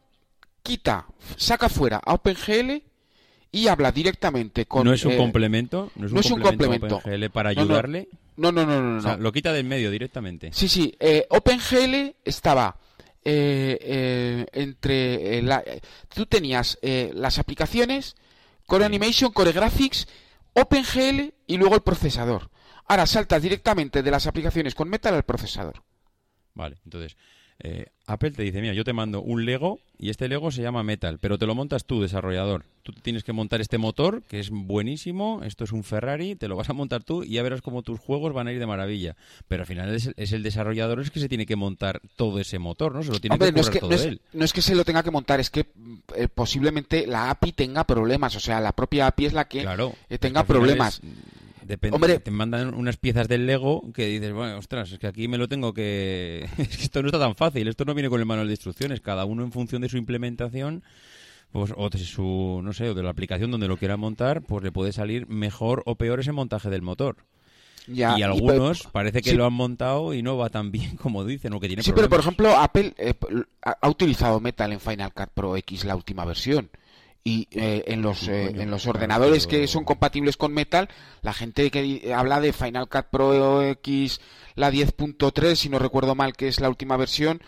[0.64, 2.82] quita, saca fuera a OpenGL
[3.52, 4.84] y habla directamente con...
[4.84, 5.92] ¿No es un eh, complemento?
[5.94, 8.08] ¿No es un, complemento, OpenGL para ayudarle?
[8.10, 9.00] No, no, no, no.
[9.00, 10.50] no, lo quita del medio directamente.
[10.52, 10.94] Sí, sí.
[10.98, 12.76] Eh, OpenGL estaba
[13.24, 15.42] eh, entre...
[15.42, 15.62] La,
[16.12, 18.16] tú tenías las aplicaciones,
[18.66, 20.08] Core Animation, Core Graphics,
[20.54, 22.50] OpenGL y luego el procesador.
[22.86, 25.82] Ahora saltas directamente de las aplicaciones con Metal al procesador.
[26.54, 27.16] Vale, entonces
[27.58, 30.82] eh, Apple te dice, mira, yo te mando un Lego y este Lego se llama
[30.82, 32.64] Metal, pero te lo montas tú, desarrollador.
[32.82, 36.56] Tú tienes que montar este motor, que es buenísimo, esto es un Ferrari, te lo
[36.56, 39.14] vas a montar tú y ya verás cómo tus juegos van a ir de maravilla.
[39.46, 42.94] Pero al final es, el desarrollador es que se tiene que montar todo ese motor,
[42.94, 43.04] ¿no?
[43.04, 44.20] Se lo tiene que, no es que todo no es, él.
[44.32, 45.66] No es que se lo tenga que montar, es que
[46.16, 49.64] eh, posiblemente la API tenga problemas, o sea, la propia API es la que
[50.08, 51.00] eh, tenga problemas.
[51.66, 55.38] Depende, te mandan unas piezas del Lego que dices, bueno, ostras, es que aquí me
[55.38, 56.48] lo tengo que...
[56.58, 59.00] es que esto no está tan fácil, esto no viene con el manual de instrucciones,
[59.00, 60.82] cada uno en función de su implementación
[61.52, 64.64] pues, o de su, no sé, o de la aplicación donde lo quiera montar, pues
[64.64, 67.16] le puede salir mejor o peor ese montaje del motor.
[67.86, 71.60] y algunos parece que lo han montado y no va tan bien como dicen o
[71.60, 73.14] que tiene Sí, pero por ejemplo, Apple eh,
[73.62, 76.70] ha utilizado Metal en Final Cut Pro X la última versión
[77.24, 80.88] y eh, en los eh, en los ordenadores que son compatibles con Metal
[81.20, 84.20] la gente que habla de Final Cut Pro X
[84.56, 87.40] la 10.3 si no recuerdo mal que es la última versión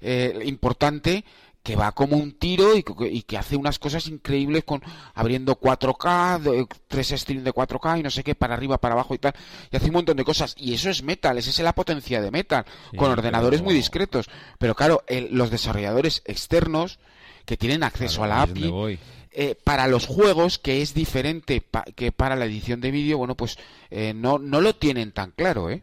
[0.00, 1.24] eh, importante
[1.64, 4.80] que va como un tiro y, que- y que hace unas cosas increíbles con
[5.14, 9.16] abriendo 4K, de- tres streams de 4K y no sé qué, para arriba, para abajo
[9.16, 9.32] y tal,
[9.72, 10.54] y hace un montón de cosas.
[10.56, 13.74] Y eso es Metal, esa es la potencia de Metal, Sí, con ordenadores pero- muy
[13.74, 14.28] discretos.
[14.58, 17.00] Pero claro, el- los desarrolladores externos
[17.46, 18.98] que tienen acceso Claro, a la API,
[19.30, 23.34] eh, para los juegos, que es diferente pa- que para la edición de vídeo, bueno,
[23.36, 23.56] pues
[23.90, 25.82] eh, no, no lo tienen tan claro, ¿eh?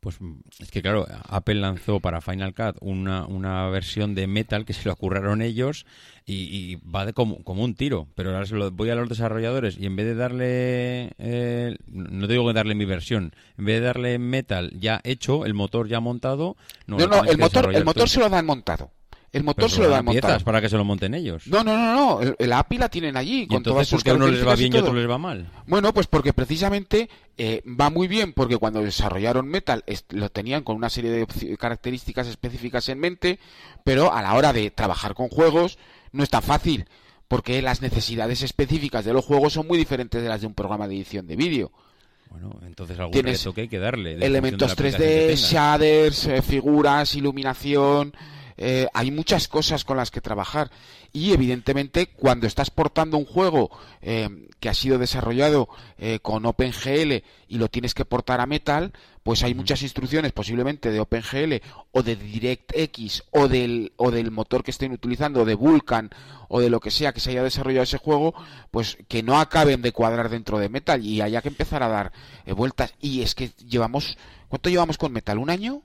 [0.00, 4.64] Pues mm, es que claro, Apple lanzó para Final Cut una, una versión de Metal
[4.64, 5.84] que se lo curraron ellos
[6.24, 8.08] y, y va de como, como un tiro.
[8.14, 12.26] Pero ahora se lo voy a los desarrolladores y en vez de darle, eh, no
[12.26, 15.86] te digo que darle mi versión, en vez de darle Metal ya hecho, el motor
[15.86, 16.56] ya montado,
[16.86, 18.90] no, No, no, el motor, el motor se lo dan montado.
[19.32, 20.44] El motor Pero se lo dan piezas montado.
[20.44, 21.46] para que se lo monten ellos.
[21.46, 22.20] No, no, no, no.
[22.20, 24.26] El, el API la tienen allí y con todas entonces, sus ¿por qué a uno
[24.26, 24.90] les va y bien y a todo.
[24.90, 25.48] otro les va mal?
[25.66, 30.74] Bueno, pues porque precisamente eh, va muy bien porque cuando desarrollaron Metal lo tenían con
[30.74, 33.38] una serie de características específicas en mente,
[33.84, 35.78] pero a la hora de trabajar con juegos
[36.10, 36.86] no es tan fácil
[37.28, 40.88] porque las necesidades específicas de los juegos son muy diferentes de las de un programa
[40.88, 41.70] de edición de vídeo.
[42.28, 44.14] Bueno, entonces algún Tienes reto que hay que darle.
[44.14, 45.52] Elementos función de la aplicación 3D, que tengas.
[45.52, 48.12] shaders, eh, figuras, iluminación.
[48.62, 50.70] Eh, hay muchas cosas con las que trabajar.
[51.12, 53.70] Y evidentemente, cuando estás portando un juego
[54.02, 54.28] eh,
[54.60, 58.92] que ha sido desarrollado eh, con OpenGL y lo tienes que portar a Metal,
[59.22, 64.62] pues hay muchas instrucciones, posiblemente de OpenGL o de DirectX o del, o del motor
[64.62, 66.10] que estén utilizando, de Vulkan
[66.48, 68.34] o de lo que sea que se haya desarrollado ese juego,
[68.70, 72.12] pues que no acaben de cuadrar dentro de Metal y haya que empezar a dar
[72.44, 72.92] eh, vueltas.
[73.00, 74.18] Y es que llevamos,
[74.48, 75.38] ¿cuánto llevamos con Metal?
[75.38, 75.82] ¿Un año?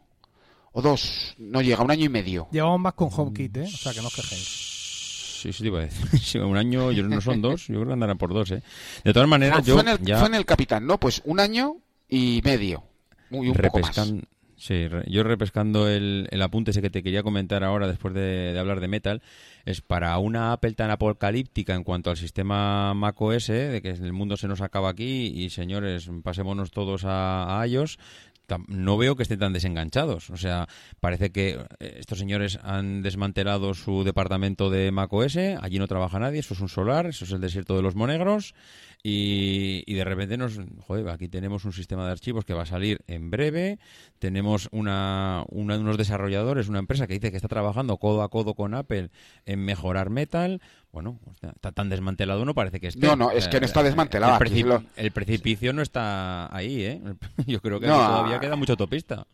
[0.77, 1.33] ¿O dos?
[1.37, 2.49] No llega, un año y medio.
[2.51, 3.63] Llevamos más con HomeKit, ¿eh?
[3.63, 5.39] O sea, que no os quejéis.
[5.41, 6.19] Sí, sí, te iba a decir.
[6.21, 8.61] Sí, un año, yo no son dos, yo creo que andarán por dos, ¿eh?
[9.05, 10.99] De todas maneras, fue, yo en el, ya fue en el Capitán, ¿no?
[10.99, 11.77] Pues un año
[12.09, 12.83] y medio.
[13.29, 14.13] Muy un poco más.
[14.57, 18.59] sí, yo repescando el, el apunte ese que te quería comentar ahora después de, de
[18.59, 19.21] hablar de Metal,
[19.63, 24.35] es para una Apple tan apocalíptica en cuanto al sistema macOS, de que el mundo
[24.35, 27.97] se nos acaba aquí y señores, pasémonos todos a, a iOS,
[28.67, 30.29] no veo que estén tan desenganchados.
[30.29, 30.67] O sea,
[30.99, 36.39] parece que eh, estos señores han desmantelado su departamento de macOS, allí no trabaja nadie,
[36.39, 38.53] eso es un solar, eso es el desierto de los monegros.
[39.07, 42.65] Y, y de repente nos, joder, aquí tenemos un sistema de archivos que va a
[42.65, 43.77] salir en breve,
[44.17, 48.55] tenemos una, una- unos desarrolladores, una empresa que dice que está trabajando codo a codo
[48.55, 49.11] con Apple
[49.45, 50.59] en mejorar Metal.
[50.91, 53.05] Bueno, está tan desmantelado no parece que esté.
[53.05, 54.33] No, no, es que no está desmantelado,
[54.95, 57.01] El, precipicio no está ahí, ¿eh?
[57.45, 59.27] Yo creo que No, todavía queda mucha autopista.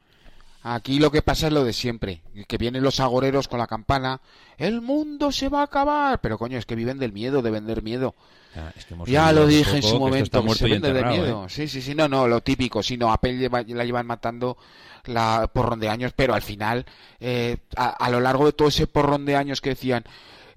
[0.64, 4.22] Aquí lo que pasa es lo de siempre, que vienen los agoreros con la campana,
[4.58, 7.82] el mundo se va a acabar, pero coño, es que viven del miedo, de vender
[7.82, 8.14] miedo.
[8.56, 11.22] Ya, es que hemos Ya oído lo dije en su momento, se vende de enterrado,
[11.24, 11.46] miedo.
[11.46, 11.50] ¿eh?
[11.50, 14.58] Sí, sí, sí, no, no, lo típico, si no, Apple lleva- la llevan matando
[15.06, 16.86] la porrón de años, pero al final,
[17.20, 20.04] eh, a, a lo largo de todo ese porrón de años que decían,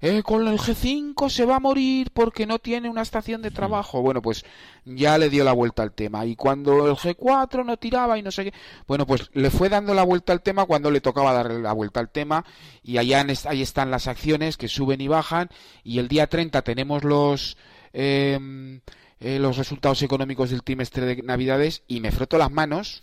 [0.07, 4.03] eh, con el G5 se va a morir porque no tiene una estación de trabajo.
[4.03, 4.45] Bueno, pues
[4.85, 6.25] ya le dio la vuelta al tema.
[6.27, 8.53] Y cuando el G4 no tiraba y no sé qué,
[8.87, 11.99] bueno, pues le fue dando la vuelta al tema cuando le tocaba darle la vuelta
[11.99, 12.45] al tema.
[12.83, 15.49] Y allá ahí están las acciones que suben y bajan.
[15.83, 17.57] Y el día 30 tenemos los...
[17.93, 18.81] em,
[19.21, 23.01] eh, los resultados económicos del trimestre de Navidades y me froto las manos.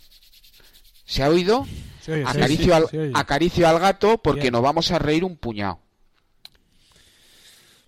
[1.05, 1.65] ¿Se ha oído?
[1.99, 3.11] Se oye, sí, acaricio, al, se oye.
[3.13, 4.53] acaricio al gato porque Bien.
[4.53, 5.79] nos vamos a reír un puñado.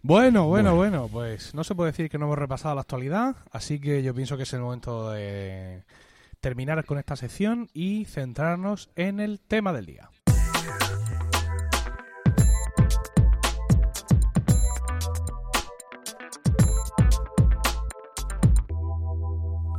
[0.07, 3.79] Bueno, bueno, bueno, pues no se puede decir que no hemos repasado la actualidad, así
[3.79, 5.83] que yo pienso que es el momento de
[6.41, 10.11] terminar con esta sección y centrarnos en el tema del día.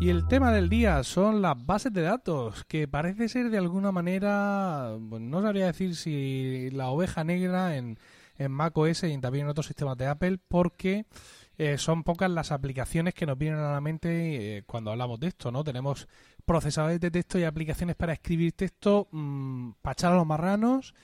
[0.00, 3.92] Y el tema del día son las bases de datos, que parece ser de alguna
[3.92, 7.96] manera, pues, no sabría decir si la oveja negra en,
[8.38, 11.06] en macOS y también en otros sistemas de Apple, porque
[11.58, 15.28] eh, son pocas las aplicaciones que nos vienen a la mente eh, cuando hablamos de
[15.28, 15.64] esto, ¿no?
[15.64, 16.06] Tenemos
[16.44, 20.94] procesadores de texto y aplicaciones para escribir texto mmm, para a los marranos.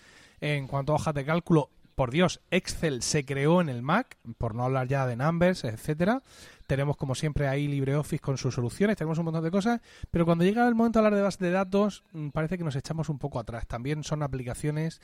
[0.40, 4.54] En cuanto a hojas de cálculo, por Dios, Excel se creó en el Mac, por
[4.54, 6.22] no hablar ya de Numbers, etcétera.
[6.66, 10.44] Tenemos como siempre ahí LibreOffice con sus soluciones, tenemos un montón de cosas, pero cuando
[10.44, 13.18] llega el momento de hablar de bases de datos, mm, parece que nos echamos un
[13.18, 13.66] poco atrás.
[13.66, 15.00] También son aplicaciones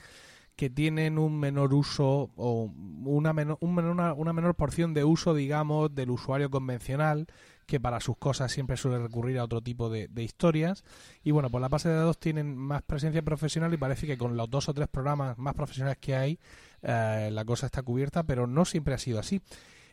[0.59, 2.73] que tienen un menor uso o
[3.05, 7.29] una menor, un menor- una, menor porción de uso, digamos, del usuario convencional,
[7.64, 10.83] que para sus cosas siempre suele recurrir a otro tipo de, de historias.
[11.23, 14.37] Y bueno, pues las bases de datos tienen más presencia profesional y parece que con
[14.37, 16.40] los dos o tres programas más profesionales que hay,
[16.83, 19.40] eh, la cosa está cubierta, pero no siempre ha sido así.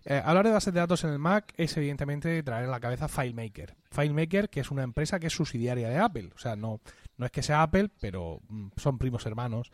[0.04, 3.08] Eh, hablar de bases de datos en el Mac es evidentemente traer a la cabeza
[3.08, 3.76] FileMaker.
[3.92, 6.32] FileMaker, que es una empresa que es subsidiaria de Apple.
[6.36, 6.80] O sea, no,
[7.18, 9.72] no es que sea Apple, pero mm, son primos hermanos.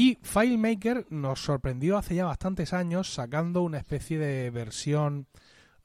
[0.00, 5.26] Y FileMaker nos sorprendió hace ya bastantes años sacando una especie de versión,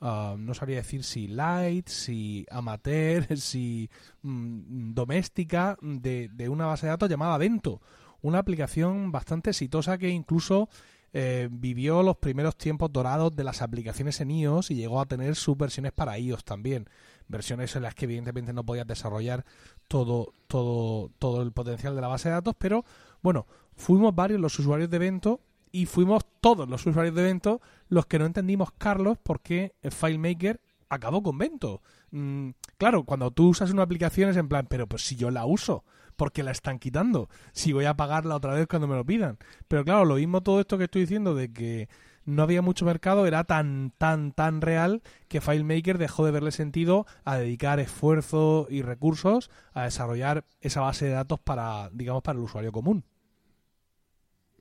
[0.01, 3.89] uh, no sabría decir si light, si amateur, si
[4.21, 7.81] mm, doméstica, de, de, una base de datos llamada Vento.
[8.21, 10.69] Una aplicación bastante exitosa que incluso
[11.15, 15.35] eh, vivió los primeros tiempos dorados de las aplicaciones en iOS y llegó a tener
[15.35, 16.87] sus versiones para iOS también.
[17.27, 19.43] Versiones en las que evidentemente no podías desarrollar
[19.87, 22.85] todo, todo, todo el potencial de la base de datos, pero
[23.21, 28.05] bueno, fuimos varios los usuarios de evento y fuimos todos los usuarios de evento los
[28.05, 31.81] que no entendimos, Carlos, por qué FileMaker acabó con Vento.
[32.11, 35.45] Mm, claro, cuando tú usas una aplicación es en plan, pero pues si yo la
[35.45, 35.83] uso,
[36.15, 37.29] porque la están quitando?
[37.51, 39.37] Si voy a pagarla otra vez cuando me lo pidan.
[39.67, 41.89] Pero claro, lo mismo todo esto que estoy diciendo de que
[42.25, 47.05] no había mucho mercado era tan, tan, tan real que FileMaker dejó de verle sentido
[47.25, 52.45] a dedicar esfuerzo y recursos a desarrollar esa base de datos para, digamos, para el
[52.45, 53.03] usuario común.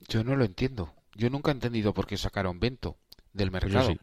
[0.07, 0.93] Yo no lo entiendo.
[1.15, 2.97] Yo nunca he entendido por qué sacaron Vento
[3.33, 3.95] del mercado.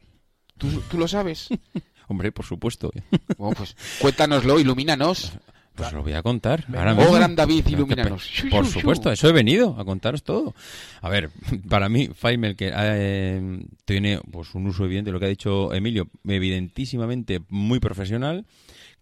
[0.59, 1.49] ¿Tú, ¿Tú, lo sabes?
[2.09, 2.91] Hombre, por supuesto.
[3.39, 5.33] Bueno, pues cuéntanos, ilumínanos.
[5.75, 6.67] Pues lo voy a contar.
[6.77, 8.29] Ahora oh, gran David, ilumínanos.
[8.51, 10.55] Por supuesto, eso he venido, a contaros todo.
[11.01, 11.31] A ver,
[11.71, 17.41] para mí, FileMaker eh, tiene pues, un uso evidente, lo que ha dicho Emilio, evidentísimamente
[17.49, 18.45] muy profesional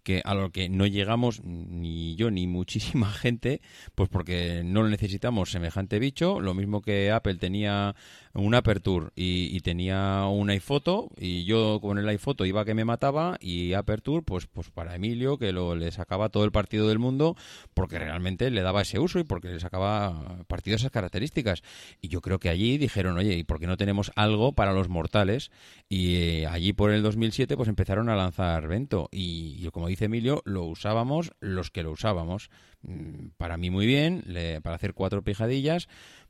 [0.03, 3.61] que a lo que no llegamos ni yo ni muchísima gente,
[3.95, 7.95] pues porque no necesitamos semejante bicho, lo mismo que Apple tenía
[8.33, 13.37] un Aperture y, tenía un iPhoto y yo con el iPhoto iba que me mataba
[13.41, 17.35] y Aperture pues pues para Emilio que lo le sacaba todo el partido del mundo
[17.73, 21.61] porque realmente le daba ese uso y porque le sacaba partido esas características.
[22.01, 24.89] Y yo creo que allí dijeron oye y por qué no tenemos algo para los
[24.89, 25.51] mortales
[25.89, 29.09] y eh, allí por el 2007 pues empezaron a lanzar Vento.
[29.11, 32.49] Y, como dice Emilio lo usábamos los que lo usábamos.
[32.81, 34.23] Mm, para mí muy bien
[34.63, 35.89] para hacer cuatro pijadillas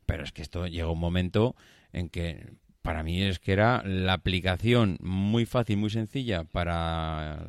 [0.09, 1.55] pero es que esto llega un momento
[1.93, 2.45] en que
[2.81, 7.45] para mí es que era la aplicación muy fácil, muy sencilla para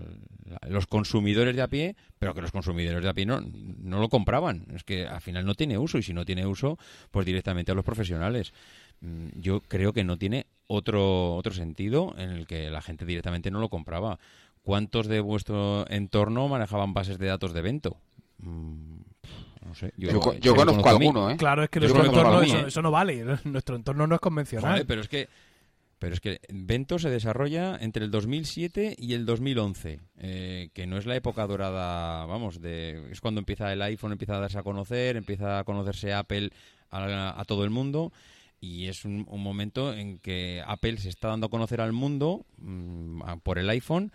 [0.69, 4.09] los consumidores de a pie, pero que los consumidores de a pie no, no lo
[4.09, 4.67] compraban.
[4.75, 6.79] Es que al final no tiene uso y si no tiene uso,
[7.11, 8.53] pues directamente a los profesionales.
[9.01, 13.51] Mm, yo creo que no tiene otro, otro sentido en el que la gente directamente
[13.51, 14.19] no lo compraba.
[14.63, 17.97] ¿Cuántos de vuestro entorno manejaban bases de datos de evento?
[19.97, 21.37] Yo, conozco alguno, ¿eh?
[21.37, 23.25] Claro, es que nuestro entorno, eso, no vale.
[23.45, 24.85] Nuestro entorno no es convencional.
[24.87, 25.29] pero es que
[26.01, 30.97] pero es que Vento se desarrolla entre el 2007 y el 2011, eh, que no
[30.97, 34.63] es la época dorada, vamos, de es cuando empieza el iPhone, empieza a darse a
[34.63, 36.53] conocer, empieza a conocerse Apple
[36.91, 38.13] a, todo el mundo
[38.63, 43.21] y es un, momento en que Apple se está dando a conocer al mundo mm,
[43.43, 44.11] por el iPhone,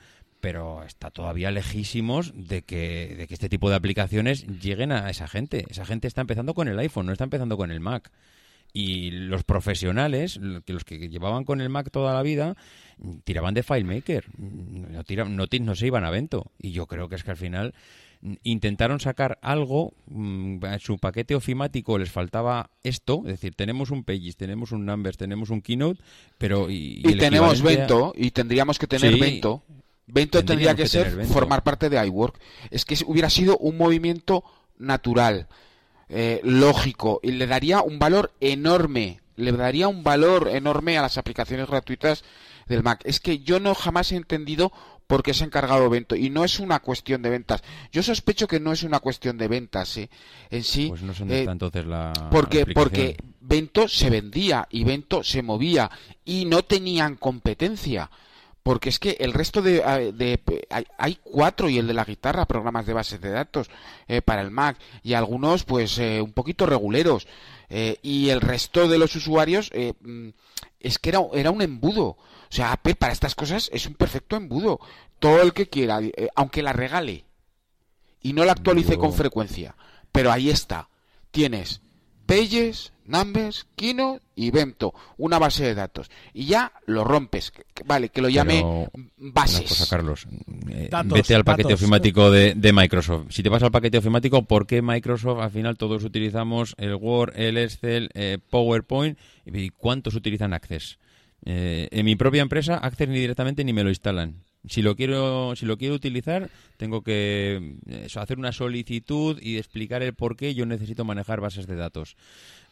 [0.45, 5.27] pero está todavía lejísimos de que, de que este tipo de aplicaciones lleguen a esa
[5.27, 5.65] gente.
[5.71, 8.11] Esa gente está empezando con el iPhone, no está empezando con el Mac.
[8.71, 12.55] Y los profesionales, los que llevaban con el Mac toda la vida,
[13.23, 16.51] tiraban de FileMaker, no, no, no se iban a Vento.
[16.59, 17.73] Y yo creo que es que al final
[18.43, 24.03] intentaron sacar algo, mm, en su paquete ofimático les faltaba esto, es decir, tenemos un
[24.03, 26.03] Pages, tenemos un Numbers, tenemos un Keynote,
[26.37, 26.69] pero...
[26.69, 29.63] Y, tenemos Vento, y tendríamos que tener Vento.
[30.07, 32.39] Vento tendría que, ser formar parte de iWork.
[32.69, 34.43] Es que hubiera sido un movimiento
[34.77, 35.47] natural,
[36.09, 41.17] eh, lógico, y le daría un valor enorme, le daría un valor enorme a las
[41.17, 42.23] aplicaciones gratuitas
[42.67, 43.01] del Mac.
[43.03, 44.71] Es que yo no jamás he entendido
[45.07, 46.15] por qué se ha encargado Vento.
[46.15, 47.63] Y no es una cuestión de ventas.
[47.91, 50.09] Yo sospecho que no es una cuestión de ventas ¿eh?
[50.49, 50.87] en sí.
[50.89, 52.13] Pues no eh, entonces la.
[52.31, 55.89] Porque, porque Vento se vendía y Vento se movía
[56.23, 58.09] y no tenían competencia
[58.65, 59.83] porque es que el resto de,
[60.97, 63.69] hay, cuatro y el de la guitarra programas de bases de datos
[64.07, 67.27] eh, para el Mac y algunos pues eh, un poquito reguleros.
[67.69, 70.29] Eh, y el resto de los usuarios mm,
[70.79, 72.05] es que era, era un embudo.
[72.07, 72.17] O
[72.49, 74.79] sea Apple para estas cosas es un perfecto embudo.
[75.19, 75.99] Todo el que quiera
[76.35, 77.23] aunque la regale
[78.19, 79.75] y no la actualice con frecuencia
[80.11, 80.89] pero ahí está.
[81.29, 81.81] Tienes
[82.25, 86.09] Pages, Numbers, Kino y Vento, una base de datos.
[86.33, 87.53] Y ya lo rompes.
[87.85, 89.87] Vale, que lo llame bases.
[89.89, 90.27] Carlos.
[90.69, 93.27] Eh, vete al paquete ofimático de, Microsoft.
[93.29, 97.33] Si te vas al paquete ofimático, ¿por qué Microsoft al final todos utilizamos el Word,
[97.35, 99.17] el Excel, eh, PowerPoint?
[99.45, 100.97] ¿Y cuántos utilizan Access?
[101.45, 104.43] Eh, en mi propia empresa, Access ni directamente ni me lo instalan.
[104.67, 107.75] Si lo quiero, si lo quiero utilizar, tengo que
[108.15, 112.15] hacer una solicitud y explicar el por qué yo necesito manejar bases de datos.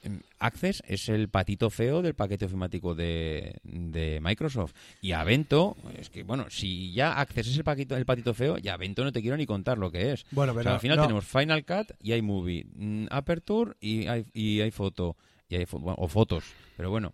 [0.03, 4.73] Em, Access es el patito feo del paquete ofimático de, Microsoft.
[5.01, 8.73] Y Avento, es que, bueno, si ya Access es el, paquito, el patito feo, ya
[8.73, 10.25] Avento no te quiero ni contar lo que es.
[10.31, 15.15] Bueno, pero al final tenemos Final Cut y iMovie, mm, Aperture y, y iPhoto.
[15.47, 16.43] y hay o fotos.
[16.75, 17.13] Pero bueno,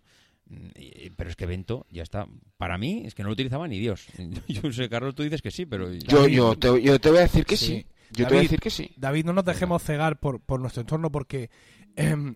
[1.16, 2.26] pero es que Vento ya está.
[2.56, 4.06] Para mí es que no lo utilizaba ni Dios.
[4.48, 5.92] Yo sé, Carlos, tú dices que sí, pero...
[5.92, 7.86] Yo, yo, te, yo te voy a decir que sí.
[8.12, 8.90] Yo te voy a decir que sí.
[8.96, 11.50] David, no nos dejemos cegar por, por nuestro entorno porque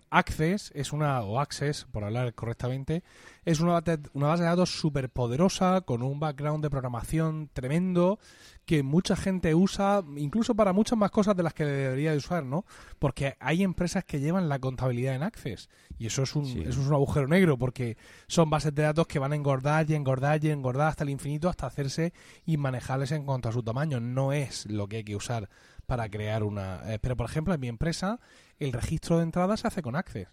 [0.09, 3.03] Access es una, o Access, por hablar correctamente,
[3.45, 3.83] es una,
[4.13, 8.19] una base de datos súper poderosa, con un background de programación tremendo,
[8.65, 12.43] que mucha gente usa, incluso para muchas más cosas de las que debería de usar,
[12.43, 12.65] ¿no?
[12.99, 16.87] Porque hay empresas que llevan la contabilidad en Access, y eso es un, eso es
[16.87, 17.97] un agujero negro, porque
[18.27, 21.49] son bases de datos que van a engordar y engordar y engordar hasta el infinito,
[21.49, 22.13] hasta hacerse
[22.45, 23.99] inmanejables en cuanto a su tamaño.
[23.99, 25.49] No es lo que hay que usar
[25.85, 26.81] para crear una...
[26.93, 28.19] Eh, pero, por ejemplo, en mi empresa,
[28.59, 30.27] el registro de entradas se hace con Access.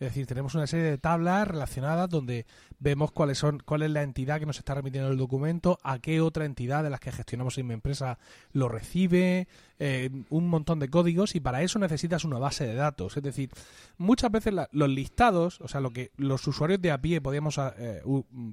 [0.00, 2.46] Es decir, tenemos una serie de tablas relacionadas donde
[2.78, 6.22] vemos cuáles son, cuál es la entidad que nos está remitiendo el documento, a qué
[6.22, 8.18] otra entidad de las que gestionamos en mi empresa
[8.52, 9.46] lo recibe,
[9.78, 13.18] eh, un montón de códigos y para eso necesitas una base de datos.
[13.18, 13.50] Es decir,
[13.98, 18.00] muchas veces los listados, o sea, lo que los usuarios de a pie podíamos, eh,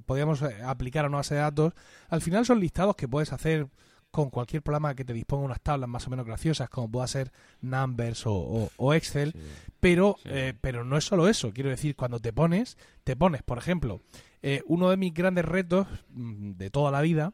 [0.04, 1.72] podíamos aplicar a una base de datos,
[2.10, 3.68] al final son listados que puedes hacer
[4.10, 7.32] con cualquier programa que te disponga unas tablas más o menos graciosas, como pueda ser
[7.60, 9.34] Numbers o, Excel,
[9.80, 11.52] pero, eh, pero no es solo eso.
[11.52, 14.00] Quiero decir, cuando te pones, te pones, por ejemplo,
[14.42, 17.32] eh, uno de mis grandes retos mm, de toda la vida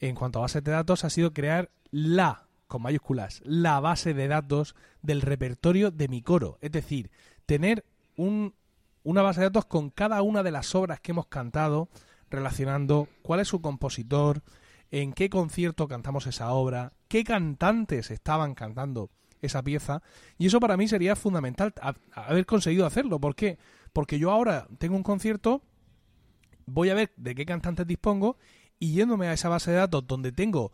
[0.00, 4.28] en cuanto a bases de datos ha sido crear la, con mayúsculas, la base de
[4.28, 6.58] datos del repertorio de mi coro.
[6.60, 7.10] Es decir,
[7.46, 7.84] tener
[8.16, 8.54] un,
[9.02, 11.88] una base de datos con cada una de las obras que hemos cantado,
[12.30, 14.42] relacionando cuál es su compositor,
[14.90, 19.10] en qué concierto cantamos esa obra, qué cantantes estaban cantando
[19.40, 20.02] esa pieza.
[20.38, 21.74] Y eso para mí sería fundamental
[22.12, 23.20] haber conseguido hacerlo.
[23.20, 23.58] ¿Por qué?
[23.92, 25.62] Porque yo ahora tengo un concierto,
[26.66, 28.36] voy a ver de qué cantantes dispongo
[28.78, 30.72] y yéndome a esa base de datos donde tengo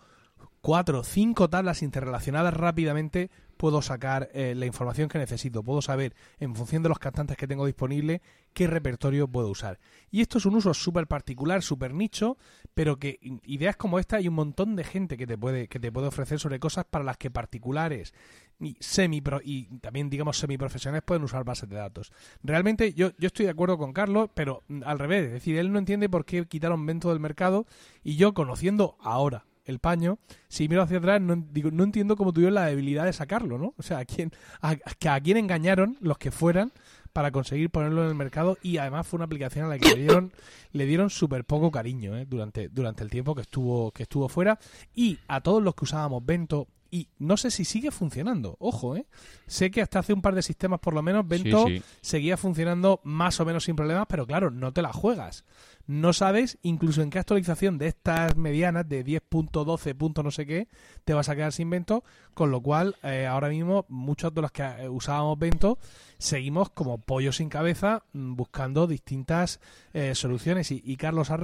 [0.61, 6.15] cuatro o cinco tablas interrelacionadas rápidamente, puedo sacar eh, la información que necesito, puedo saber
[6.39, 9.79] en función de los cantantes que tengo disponible qué repertorio puedo usar.
[10.11, 12.37] Y esto es un uso súper particular, súper nicho,
[12.75, 15.91] pero que ideas como esta hay un montón de gente que te puede, que te
[15.93, 18.15] puede ofrecer sobre cosas para las que particulares
[18.61, 22.13] y semi y también digamos semiprofesionales pueden usar bases de datos.
[22.43, 25.73] Realmente yo, yo estoy de acuerdo con Carlos, pero mm, al revés, es decir, él
[25.73, 27.67] no entiende por qué quitaron Vento del mercado
[28.03, 32.33] y yo conociendo ahora el paño, si miro hacia atrás, no, digo, no entiendo cómo
[32.33, 33.75] tuvieron la debilidad de sacarlo, ¿no?
[33.77, 34.77] O sea, ¿a quién, a,
[35.21, 36.73] quién engañaron los que fueran
[37.12, 40.03] para conseguir ponerlo en el mercado y además fue una aplicación a la que le
[40.03, 40.33] dieron
[40.73, 42.27] le dieron súper poco cariño ¿eh?
[42.29, 44.59] durante durante el tiempo que estuvo que estuvo fuera
[44.97, 48.57] y a todos los que usábamos Bento y no sé si sigue funcionando.
[48.61, 49.05] Ojo, ¿eh?
[49.49, 51.67] Sé que hasta hace un par de sistemas, por lo menos, Bento
[52.01, 55.45] seguía funcionando más o menos sin problemas, pero claro, no te la juegas
[55.87, 60.22] no sabes incluso en qué actualización de estas medianas de 10.12.
[60.22, 60.68] no sé qué
[61.05, 64.53] te vas a quedar sin Vento, con lo cual eh, ahora mismo muchos de los
[64.53, 65.78] que eh, usábamos Vento
[66.18, 69.61] seguimos como pollo sin cabeza mm, buscando distintas
[69.93, 71.39] eh, soluciones y, Carlos ha,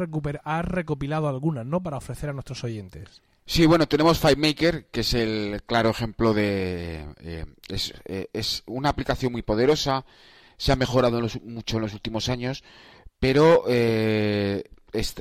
[0.44, 1.82] ha recopilado algunas, ¿no?
[1.82, 3.22] Para ofrecer a nuestros oyentes.
[3.44, 7.04] Sí, bueno, tenemos FileMaker, que es el claro ejemplo de...
[7.68, 10.04] es, es, una aplicación muy poderosa,
[10.56, 12.62] se ha mejorado mucho en los últimos años,
[13.20, 15.12] pero eh, es,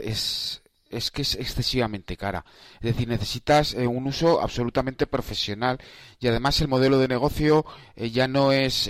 [1.12, 2.44] que es excesivamente cara.
[2.76, 5.78] Es decir, necesitas eh, un uso absolutamente profesional
[6.20, 8.90] y además el modelo de negocio eh, ya no es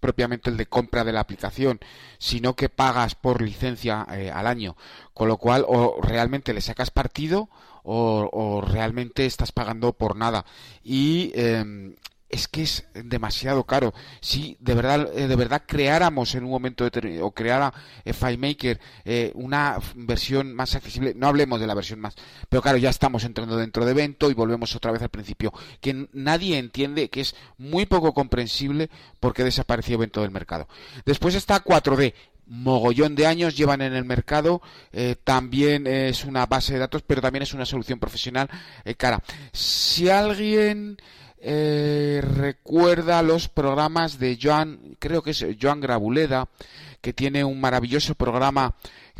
[0.00, 1.80] propiamente el de compra de la aplicación,
[2.18, 4.76] sino que pagas por licencia al año,
[5.12, 7.48] con lo cual o realmente le sacas partido
[7.82, 10.44] o, o realmente estás pagando por nada.
[10.82, 11.96] Y em,
[12.34, 13.94] es que es demasiado caro.
[14.20, 17.72] Si de verdad, eh, de verdad creáramos en un momento determinado, o creara
[18.04, 22.16] eh, FileMaker eh, una versión más accesible, no hablemos de la versión más,
[22.48, 26.08] pero claro, ya estamos entrando dentro de evento y volvemos otra vez al principio, que
[26.12, 30.66] nadie entiende, que es muy poco comprensible porque desapareció evento del mercado.
[31.06, 32.14] Después está 4D,
[32.46, 34.60] mogollón de años llevan en el mercado,
[35.22, 38.50] también es una base de datos, pero también es una solución profesional
[38.98, 39.22] cara.
[39.52, 40.98] Si alguien
[41.46, 46.48] eh, recuerda los programas de Joan, creo que es Joan Grabuleda,
[47.02, 48.74] que tiene un maravilloso programa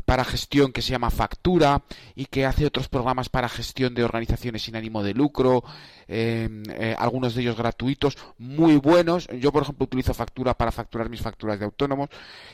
[0.06, 1.82] para gestión que se llama Factura
[2.14, 5.64] y que hace otros programas para gestión de organizaciones sin ánimo de lucro,
[6.08, 9.28] em, eh, algunos de ellos gratuitos, muy buenos.
[9.38, 12.08] Yo, por ejemplo, utilizo Factura para facturar mis facturas de autónomos.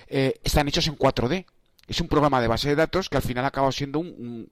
[0.09, 1.47] Eh, están hechos en 4D.
[1.87, 4.49] Es un programa de base de datos que al final acaba siendo un,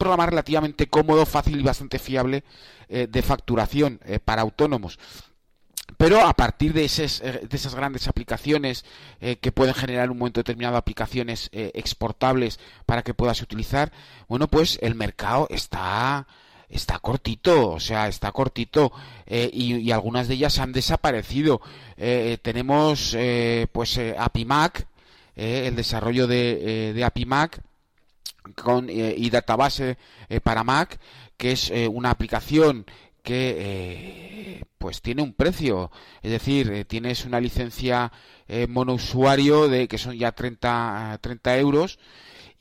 [0.00, 2.42] programa relativamente cómodo, fácil y bastante fiable
[2.88, 4.98] eh, de facturación eh, para autónomos.
[5.96, 8.84] Pero a partir de, eh, de esas grandes aplicaciones
[9.40, 13.92] que pueden generar en un momento determinado aplicaciones exportables para que puedas utilizar,
[14.28, 16.26] bueno, pues el mercado está
[16.68, 18.92] está cortito, o sea, está cortito
[19.26, 21.60] y, algunas de ellas han desaparecido.
[22.42, 23.16] Tenemos
[23.72, 24.86] pues APIMAC,
[25.34, 27.60] el desarrollo de, de APIMAC
[28.54, 29.96] con, y database
[30.42, 30.98] para Mac,
[31.36, 32.86] que es una aplicación
[33.22, 35.90] que pues tiene un precio,
[36.22, 38.10] es decir, tienes una licencia
[38.68, 41.98] monousuario de que son ya 30, 30 euros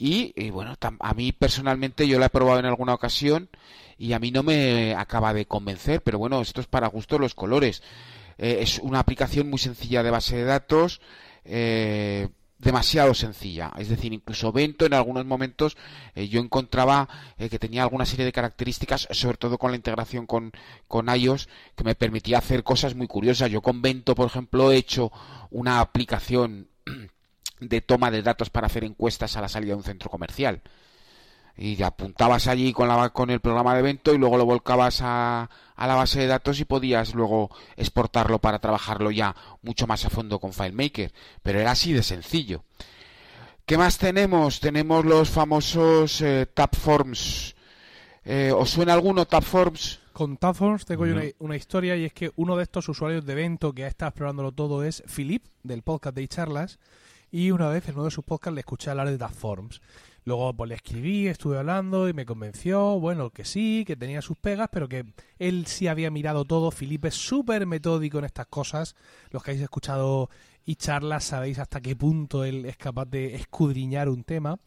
[0.01, 3.49] y, bueno, a mí personalmente yo la he probado en alguna ocasión
[3.97, 7.35] y a mí no me acaba de convencer, pero bueno, esto es para gusto los
[7.35, 7.83] colores.
[8.37, 11.01] Eh, es una aplicación muy sencilla de base de datos,
[11.43, 12.29] eh,
[12.59, 13.71] demasiado sencilla.
[13.77, 15.77] Es decir, incluso Vento en algunos momentos
[16.13, 20.51] eh, yo encontraba que tenía alguna serie de características, sobre todo con la integración con,
[20.87, 23.49] con iOS, que me permitía hacer cosas muy curiosas.
[23.49, 25.11] Yo con Vento, por ejemplo, he hecho
[25.49, 26.67] una aplicación
[27.59, 30.61] de toma de datos para hacer encuestas a la salida de un centro comercial.
[31.61, 35.49] Y apuntabas allí con, la, con el programa de evento y luego lo volcabas a,
[35.75, 40.09] a la base de datos y podías luego exportarlo para trabajarlo ya mucho más a
[40.09, 41.11] fondo con FileMaker.
[41.43, 42.63] Pero era así de sencillo.
[43.65, 44.61] ¿Qué más tenemos?
[44.61, 47.55] Tenemos los famosos eh, Tabforms.
[48.23, 49.99] Eh, ¿Os suena alguno Tabforms?
[50.13, 53.73] Con Tabforms tengo una, una, historia y es que uno de estos usuarios de evento
[53.73, 56.79] que ha estado explorándolo todo es Philip, del podcast de charlas
[57.31, 59.81] y una vez en uno de sus podcasts le escuché hablar de Datforms.
[60.29, 64.37] Luego pues le escribí, estuve hablando y me convenció, bueno, que sí, que tenía sus
[64.37, 65.03] pegas, pero que
[65.39, 66.69] él sí había mirado todo.
[66.69, 68.95] Felipe es súper metódico en estas cosas.
[69.31, 70.29] Los que habéis escuchado
[70.65, 74.59] y charlas sabéis hasta qué punto él es capaz de escudriñar un tema.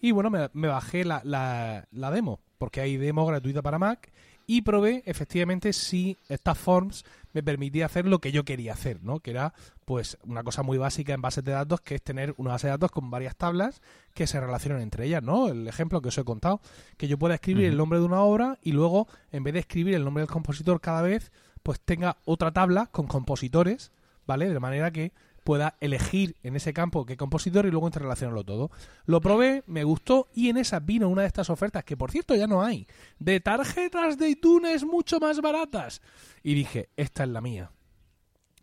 [0.00, 4.10] Y bueno, me, bajé la, la, la, demo, porque hay demo gratuita para Mac,
[4.48, 9.20] y probé efectivamente si estas forms me permitía hacer lo que yo quería hacer, ¿no?
[9.20, 9.54] Que era,
[9.84, 12.72] pues, una cosa muy básica en bases de datos, que es tener una base de
[12.72, 13.82] datos con varias tablas
[14.14, 15.48] que se relacionan entre ellas, ¿no?
[15.48, 16.60] El ejemplo que os he contado,
[16.96, 19.94] que yo pueda escribir el nombre de una obra y luego, en vez de escribir
[19.94, 21.32] el nombre del compositor cada vez,
[21.62, 23.92] pues tenga otra tabla con compositores,
[24.26, 24.48] ¿vale?
[24.48, 25.12] De manera que
[25.44, 28.70] pueda elegir en ese campo qué compositor y luego interrelacionarlo todo.
[29.04, 32.34] Lo probé, me gustó y en esa vino una de estas ofertas, que por cierto
[32.34, 32.86] ya no hay,
[33.18, 36.00] de tarjetas de iTunes mucho más baratas.
[36.42, 37.70] Y dije, esta es la mía.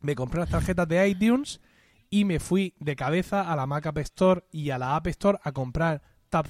[0.02, 1.62] Me compré las tarjetas de iTunes
[2.10, 5.40] y me fui de cabeza a la Mac App Store y a la App Store
[5.44, 6.48] a comprar Tab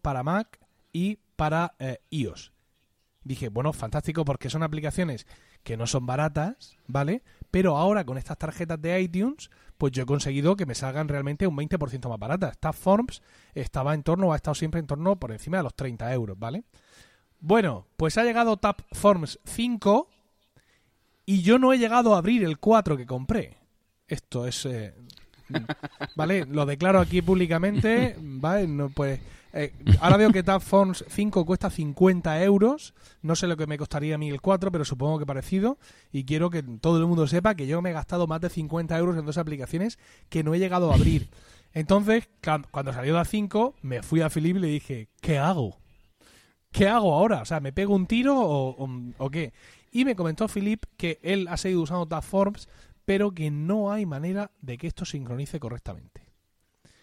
[0.00, 0.58] para Mac
[0.92, 2.52] y para eh, iOS.
[3.24, 5.26] Dije, bueno, fantástico porque son aplicaciones
[5.62, 7.22] que no son baratas, ¿vale?
[7.50, 11.46] Pero ahora con estas tarjetas de iTunes, pues yo he conseguido que me salgan realmente
[11.46, 12.58] un 20% más baratas.
[12.76, 13.22] Forms
[13.54, 16.64] estaba en torno, ha estado siempre en torno por encima de los 30 euros, ¿vale?
[17.40, 18.60] Bueno, pues ha llegado
[18.92, 20.08] Forms 5
[21.26, 23.56] y yo no he llegado a abrir el 4 que compré.
[24.06, 24.66] Esto es...
[24.66, 24.94] Eh,
[26.16, 26.46] ¿Vale?
[26.46, 28.66] Lo declaro aquí públicamente, ¿vale?
[28.66, 29.20] No, pues
[29.52, 32.92] eh, ahora veo que Tab 5 cuesta 50 euros.
[33.22, 35.78] No sé lo que me costaría a mí el 4, pero supongo que parecido.
[36.10, 38.98] Y quiero que todo el mundo sepa que yo me he gastado más de 50
[38.98, 39.98] euros en dos aplicaciones
[40.28, 41.30] que no he llegado a abrir.
[41.72, 42.28] Entonces,
[42.70, 45.78] cuando salió la 5, me fui a Philip y le dije, ¿qué hago?
[46.70, 47.42] ¿Qué hago ahora?
[47.42, 49.52] O sea, ¿me pego un tiro o, qué?
[49.94, 52.68] Y me comentó Philip que él ha seguido usando Tabforms,
[53.04, 56.26] pero que no hay manera de que esto sincronice correctamente.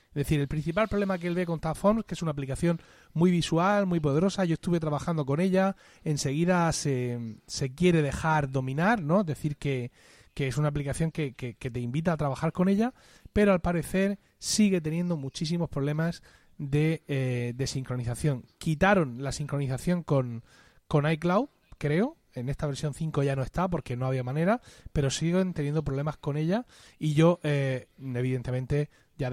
[0.09, 2.81] Es decir, el principal problema que él ve con Tabforms, que es una aplicación
[3.13, 9.01] muy visual, muy poderosa, yo estuve trabajando con ella, enseguida se, se quiere dejar dominar,
[9.01, 9.21] ¿no?
[9.21, 9.89] Es decir, que,
[10.35, 12.93] es una aplicación que, que, te invita a trabajar con ella,
[13.31, 16.23] pero al parecer sigue teniendo muchísimos problemas
[16.57, 18.43] de, eh, de sincronización.
[18.57, 20.43] Quitaron la sincronización con,
[20.89, 24.61] con iCloud, creo, en esta versión 5 ya no está porque no había manera,
[24.93, 26.65] pero siguen teniendo problemas con ella
[26.99, 29.31] y yo, eh, evidentemente, ya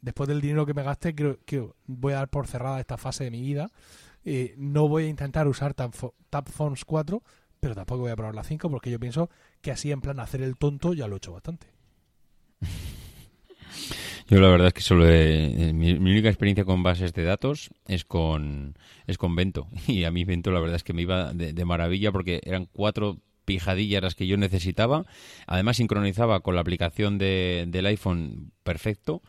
[0.00, 3.24] después del dinero que me gaste, creo que voy a dar por cerrada esta fase
[3.24, 3.70] de mi vida.
[4.24, 7.22] Eh, no voy a intentar usar Tapphones 4,
[7.60, 9.30] pero tampoco voy a probar la 5 porque yo pienso
[9.60, 11.68] que así en plan hacer el tonto ya lo he hecho bastante.
[14.28, 18.04] Yo la verdad es que solo he, mi, única experiencia con bases de datos es
[18.04, 18.76] con
[19.06, 21.64] es con Vento y a mí Vento la verdad es que me iba de, de
[21.64, 25.06] maravilla porque eran cuatro pijadillas las que yo necesitaba.
[25.46, 29.22] Además sincronizaba con la aplicación de, del iPhone perfecto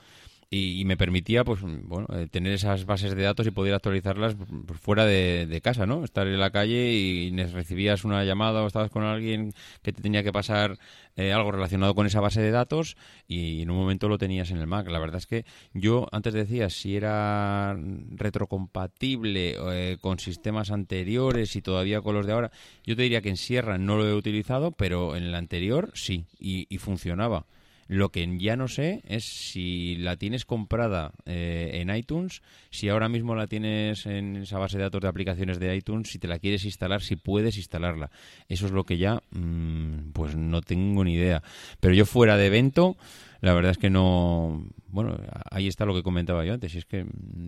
[0.51, 4.35] y, me permitía pues bueno eh, tener esas bases de datos y poder actualizarlas
[4.81, 9.03] fuera de, casa no estar en la calle y recibías una llamada o estabas con
[9.03, 10.79] alguien que te tenía que pasar
[11.15, 12.97] eh, algo relacionado con esa base de datos
[13.27, 14.87] y en un momento lo tenías en el Mac.
[14.87, 17.77] La verdad es que yo antes decía si era
[18.15, 22.51] retrocompatible eh, con sistemas anteriores y todavía con los de ahora
[22.83, 26.25] yo te diría que en Sierra no lo he utilizado pero en el anterior sí
[26.39, 27.45] y funcionaba
[27.89, 33.09] Lo que ya no sé es si la tienes comprada eh, en iTunes, si ahora
[33.09, 36.37] mismo la tienes en esa base de datos de aplicaciones de iTunes, si te la
[36.37, 38.11] quieres instalar, si puedes instalarla.
[38.47, 41.41] Eso es lo que ya, mm, pues no tengo ni idea.
[41.79, 42.95] Pero yo fuera de evento,
[43.41, 44.67] la verdad es que no.
[44.91, 45.17] Bueno,
[45.51, 46.73] ahí está lo que comentaba yo antes.
[46.75, 47.05] Y es que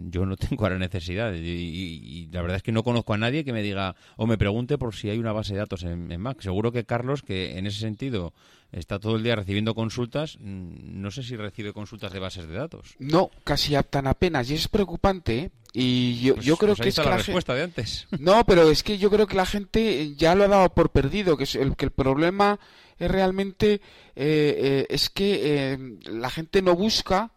[0.10, 1.34] yo no tengo ahora necesidad.
[1.34, 4.28] Y, y- y la verdad es que no conozco a nadie que me diga o
[4.28, 6.42] me pregunte por si hay una base de datos en, en Mac.
[6.42, 8.34] Seguro que Carlos, que en ese sentido
[8.72, 12.54] está todo el día recibiendo consultas, mm, no sé si recibe consultas de bases de
[12.56, 12.96] datos.
[13.00, 14.50] No, casi tan apenas.
[14.50, 15.52] Y es preocupante, ¿eh?
[15.74, 18.08] Y yo, Pues- yo creo pues que es la, respuesta de antes.
[18.20, 21.38] No, pero es que yo creo que la gente ya lo ha dado por perdido,
[21.38, 22.60] que, es el, que el problema
[23.00, 23.80] es realmente eh,
[24.16, 25.40] eh, es que
[25.74, 25.78] eh,
[26.12, 27.31] la gente no busca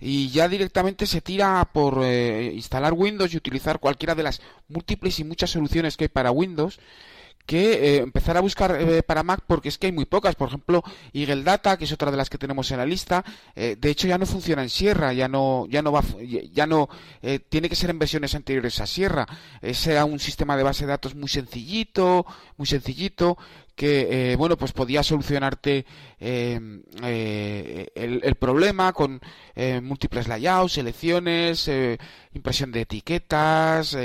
[0.00, 5.18] y ya directamente se tira por eh, instalar Windows y utilizar cualquiera de las múltiples
[5.18, 6.78] y muchas soluciones que hay para Windows
[7.48, 10.34] que eh, empezar a buscar eh, para Mac porque es que hay muy pocas.
[10.34, 10.84] Por ejemplo,
[11.14, 13.24] Eagle Data, que es otra de las que tenemos en la lista,
[13.56, 16.04] eh, de hecho ya no funciona en Sierra, ya no, ya no va,
[16.52, 16.90] ya no,
[17.48, 19.26] tiene que ser en versiones anteriores a Sierra.
[19.62, 22.26] Ese era un sistema de base de datos muy sencillito,
[22.58, 23.38] muy sencillito,
[23.74, 25.86] que, bueno, pues podía solucionarte
[26.20, 26.60] eh,
[27.94, 29.22] el, el problema con
[29.82, 31.70] múltiples layouts, selecciones,
[32.34, 33.96] impresión de etiquetas,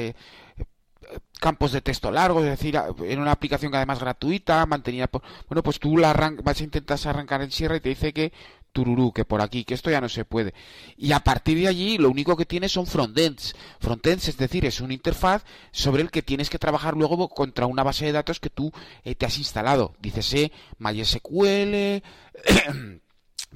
[1.39, 5.22] campos de texto largos, es decir, en una aplicación que además gratuita, mantenida por...
[5.49, 8.32] Bueno, pues tú la arran- vas a intentar arrancar en Sierra y te dice que
[8.72, 10.53] tururú, que por aquí, que esto ya no se puede.
[10.97, 13.55] Y a partir de allí lo único que tienes son frontends.
[13.80, 17.84] Frontends, es decir, es una interfaz sobre el que tienes que trabajar luego contra una
[17.84, 18.72] base de datos que tú
[19.03, 19.93] eh, te has instalado.
[19.99, 22.01] Dícese MySQL,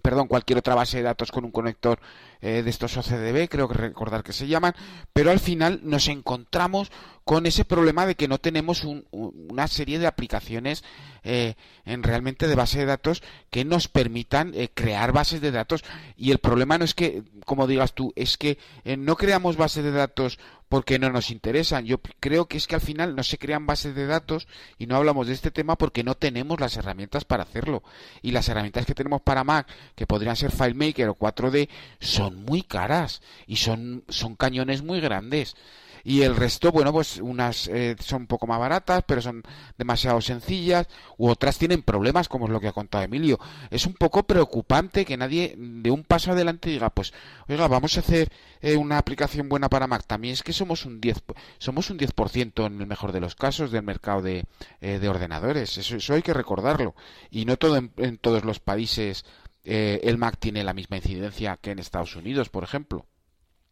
[0.02, 2.00] perdón, cualquier otra base de datos con un conector
[2.42, 4.76] eh, de estos OCDB, creo que recordar que se llaman,
[5.14, 6.92] pero al final nos encontramos
[7.24, 10.84] con ese problema de que no tenemos un- un- una serie de aplicaciones
[11.24, 15.84] eh, en realmente de base de datos que nos permitan eh, crear bases de datos.
[16.16, 18.58] Y el problema no es que, como digas tú, es que
[18.98, 20.40] no creamos bases de datos
[20.70, 21.86] porque no nos interesan.
[21.86, 24.48] Yo creo que es que al final no se crean bases de datos
[24.78, 27.84] y no hablamos de este tema porque no tenemos las herramientas para hacerlo.
[28.22, 32.64] Y las herramientas que tenemos para Mac, que podrían ser FileMaker o 4D, son muy
[32.64, 35.56] caras y son, son cañones muy grandes.
[36.08, 39.44] Y el resto, bueno, pues unas eh, son un poco más baratas, pero son
[39.78, 40.88] demasiado sencillas,
[41.18, 43.38] u otras tienen problemas, como es lo que ha contado Emilio.
[43.72, 47.12] Es un poco preocupante que nadie de un paso adelante diga, pues,
[47.50, 48.32] oiga, vamos a hacer
[48.62, 50.06] eh, una aplicación buena para Mac.
[50.08, 51.24] También es que somos un 10,
[51.58, 54.46] somos un 10% en el mejor de los casos del mercado de,
[54.80, 55.78] eh, de ordenadores.
[55.78, 56.96] Eso, eso hay que recordarlo.
[57.32, 59.26] Y no todo en, en todos los países
[59.66, 63.06] eh, el Mac tiene la misma incidencia que en Estados Unidos, por ejemplo.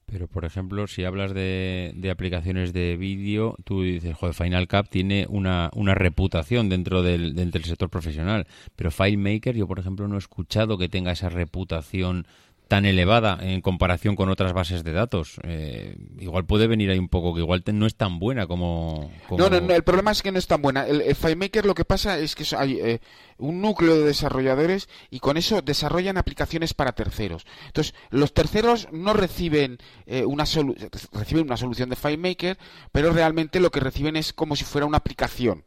[0.06, 4.88] Pero, por ejemplo, si hablas de, de aplicaciones de vídeo, tú dices, joder, Final Cut
[4.90, 8.46] tiene una, una reputación dentro del, dentro del sector profesional.
[8.76, 12.28] Pero FileMaker, yo, por ejemplo, no he escuchado que tenga esa reputación
[12.68, 15.36] tan elevada en comparación con otras bases de datos.
[15.44, 19.12] Eh, igual puede venir ahí un poco, que igual no es tan buena como...
[19.28, 20.88] como- No, no, no, el problema es que no es tan buena.
[20.88, 23.00] El, el FileMaker lo que pasa es que hay eh,
[23.38, 27.46] un núcleo de desarrolladores y con eso desarrollan aplicaciones para terceros.
[27.68, 30.76] Entonces, los terceros no reciben, eh, una, solu-
[31.14, 32.58] reciben una solución de FileMaker,
[32.92, 35.64] pero realmente lo que reciben es como si fuera una aplicación.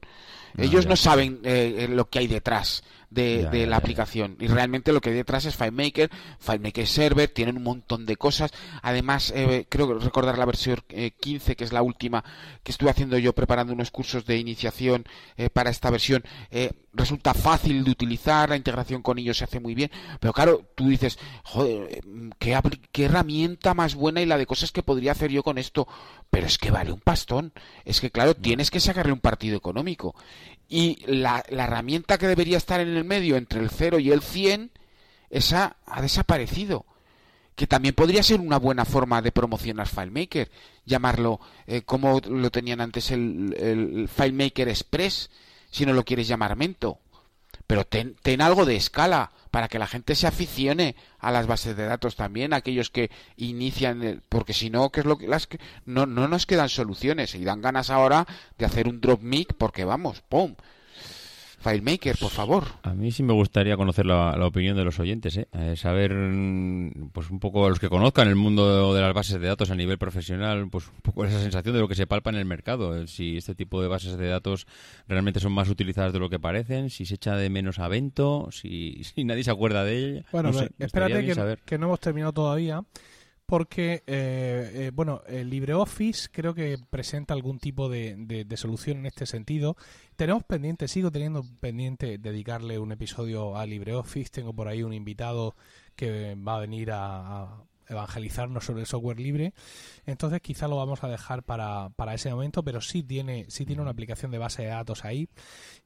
[0.56, 0.90] Ah, Ellos ya.
[0.90, 3.78] no saben eh, eh, lo que hay detrás de, Ya, de ya, la ya.
[3.78, 8.16] aplicación y realmente lo que hay detrás es FileMaker, FileMaker Server, tienen un montón de
[8.16, 8.52] cosas.
[8.82, 12.24] Además, eh, creo recordar la versión eh, 15, que es la última
[12.62, 15.04] que estuve haciendo yo preparando unos cursos de iniciación
[15.36, 16.22] eh, para esta versión.
[16.50, 20.68] eh, resulta fácil de utilizar, la integración con ellos se hace muy bien, pero claro,
[20.74, 22.00] tú dices, joder, eh,
[22.40, 22.58] qué,
[22.90, 25.86] qué herramienta más buena y la de cosas que podría hacer yo con esto,
[26.30, 27.52] pero es que vale un pastón,
[27.84, 30.14] es que claro, tienes que sacarle un partido económico.
[30.68, 34.22] Y la, la herramienta que debería estar en el medio entre el 0 y el
[34.22, 34.70] 100,
[35.30, 36.84] esa ha desaparecido
[37.58, 40.48] que también podría ser una buena forma de promocionar FileMaker,
[40.84, 45.28] llamarlo eh, como lo tenían antes el, el FileMaker Express,
[45.68, 47.00] si no lo quieres llamar Mento.
[47.68, 51.76] Pero ten, ten algo de escala para que la gente se aficione a las bases
[51.76, 55.46] de datos también, aquellos que inician, el- porque si no, ¿qué es lo que las
[55.46, 59.54] que no, no nos quedan soluciones y dan ganas ahora de hacer un drop mic
[59.56, 60.54] porque vamos, pum.
[61.58, 62.64] FileMaker, por favor.
[62.82, 65.48] A mí sí me gustaría conocer la, la opinión de los oyentes, ¿eh?
[65.52, 69.46] Eh, saber, mm, pues un poco los que conozcan el mundo de las bases de
[69.46, 72.36] datos a nivel profesional, pues un poco esa sensación de lo que se palpa en
[72.36, 74.66] el mercado, eh, si este tipo de bases de datos
[75.08, 78.48] realmente son más utilizadas de lo que parecen, si se echa de menos a Vento,
[78.52, 80.24] si, si nadie se acuerda de ella.
[80.30, 81.58] Bueno, no sé, espérate que, saber.
[81.64, 82.82] que no hemos terminado todavía,
[83.48, 89.06] porque, eh, eh, bueno, el LibreOffice creo que presenta algún tipo de, de, solución en
[89.06, 89.74] este sentido.
[90.16, 94.28] Tenemos pendiente, sigo teniendo pendiente dedicarle un episodio a LibreOffice.
[94.30, 95.56] Tengo por ahí un invitado
[95.96, 99.54] que va a venir a, evangelizarnos sobre el software libre.
[100.04, 103.80] Entonces quizá lo vamos a dejar para, para ese momento, pero sí tiene, sí tiene
[103.80, 105.26] una aplicación de base de datos ahí.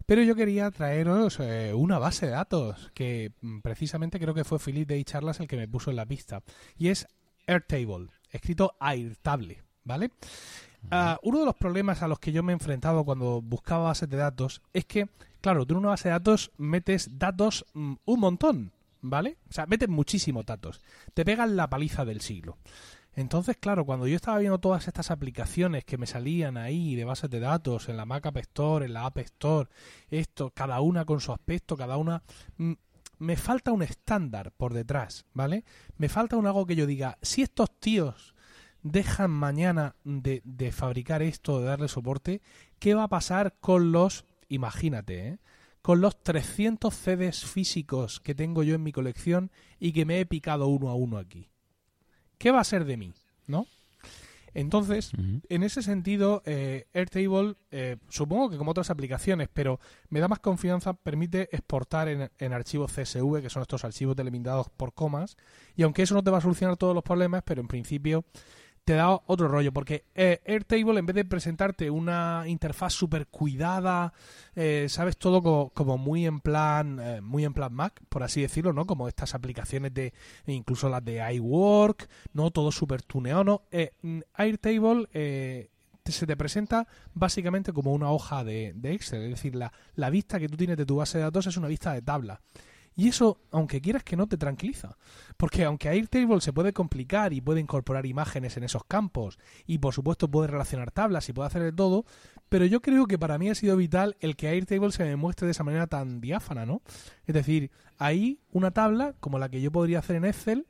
[0.05, 4.59] Pero yo quería traeros eh, una base de datos que mm, precisamente creo que fue
[4.59, 6.43] Philip de Charlas el que me puso en la pista.
[6.77, 7.07] Y es
[7.47, 10.11] Airtable, escrito Airtable, ¿vale?
[10.91, 14.09] Ah, uno de los problemas a los que yo me he enfrentado cuando buscaba bases
[14.09, 15.09] de datos es que,
[15.41, 19.39] claro, tú en una base de datos metes datos mm, un montón, ¿vale?
[19.49, 20.81] O sea, metes muchísimos datos.
[21.15, 22.59] Te pegan la paliza del siglo.
[23.15, 27.29] Entonces, claro, cuando yo estaba viendo todas estas aplicaciones que me salían ahí de bases
[27.29, 29.69] de datos en la Mac App Store, en la App Store,
[30.11, 32.23] esto, cada una con su aspecto, cada una...
[32.57, 32.73] Mm,
[33.19, 35.65] me falta un estándar por detrás, ¿vale?
[35.97, 38.35] Me falta un algo que yo diga, si estos tíos
[38.83, 42.43] dejan mañana de, de fabricar esto, de darle soporte,
[42.79, 45.39] ¿qué va a pasar con los, imagínate, ¿eh?
[45.83, 50.27] con los 300 CDs físicos que tengo yo en mi colección y que me he
[50.27, 51.49] picado uno a uno aquí?
[52.39, 53.13] ¿Qué va a ser de mí?
[53.47, 53.67] ¿No?
[54.55, 55.13] Entonces,
[55.49, 60.41] en ese sentido, eh, Airtable, eh, supongo que como otras aplicaciones, pero me da más
[60.41, 65.37] confianza, permite exportar en, en, archivos CSV, que son estos archivos delimitados por comas,
[65.75, 68.25] y aunque eso no te va a solucionar todos los problemas, pero en principio
[68.85, 74.13] te da otro rollo, porque eh, Airtable en vez de presentarte una interfaz súper cuidada,
[74.57, 78.73] eh, sabes todo como, muy en plan eh, muy en plan Mac, por así decirlo,
[78.73, 78.87] ¿no?
[78.87, 80.13] Como estas aplicaciones de
[80.47, 83.63] incluso las de iWork, no todo súper tuneado, ¿no?
[84.03, 85.09] Mm, Airtable
[86.05, 90.41] se te presenta básicamente como una hoja de, de Excel, es decir, la, la vista
[90.41, 92.41] que tú tienes de tu base de datos es una vista de tabla.
[92.95, 94.97] Y eso, aunque quieras que no, te tranquiliza.
[95.37, 99.95] Porque aunque Airtable se puede complicar y puede incorporar imágenes en esos campos, y por
[99.95, 102.05] supuesto puede relacionar tablas y puede hacer de todo,
[102.49, 105.47] pero yo creo que para mí ha sido vital el que Airtable se me muestre
[105.47, 106.83] de esa manera tan diáfana, ¿no?
[107.27, 110.67] Es decir, ahí una tabla como la que yo podría hacer en Excel,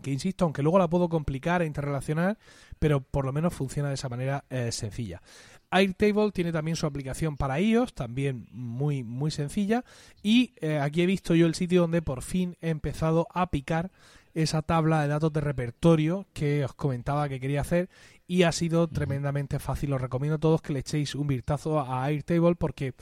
[0.00, 2.38] que insisto, aunque luego la puedo complicar e interrelacionar,
[2.78, 5.22] pero por lo menos funciona de esa manera eh, sencilla.
[5.70, 9.84] Airtable tiene también su aplicación para iOS, también muy, muy sencilla.
[10.22, 13.90] Y eh, aquí he visto yo el sitio donde por fin he empezado a picar
[14.34, 17.88] esa tabla de datos de repertorio que os comentaba que quería hacer
[18.26, 19.92] y ha sido tremendamente fácil.
[19.92, 22.94] Os recomiendo a todos que le echéis un vistazo a Airtable porque,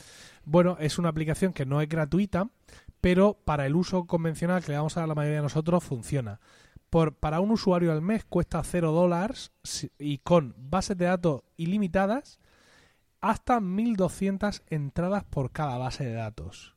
[0.44, 2.48] bueno, es una aplicación que no es gratuita,
[3.00, 6.40] pero para el uso convencional que le damos a la mayoría de nosotros funciona.
[6.90, 9.52] Por, para un usuario al mes cuesta 0 dólares
[9.98, 12.40] y con bases de datos ilimitadas
[13.20, 16.76] hasta 1200 entradas por cada base de datos,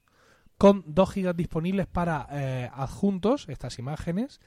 [0.58, 4.40] con 2 gigas disponibles para eh, adjuntos, estas imágenes,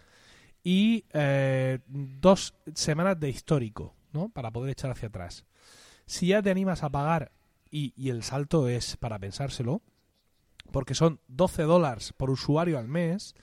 [0.63, 4.31] y eh, dos semanas de histórico, ¿no?
[4.31, 5.45] Para poder echar hacia atrás.
[6.07, 7.33] Si ya te animas a pagar,
[7.71, 9.83] y, y el salto es para pensárselo,
[10.71, 13.35] porque son 12 dólares por usuario al mes,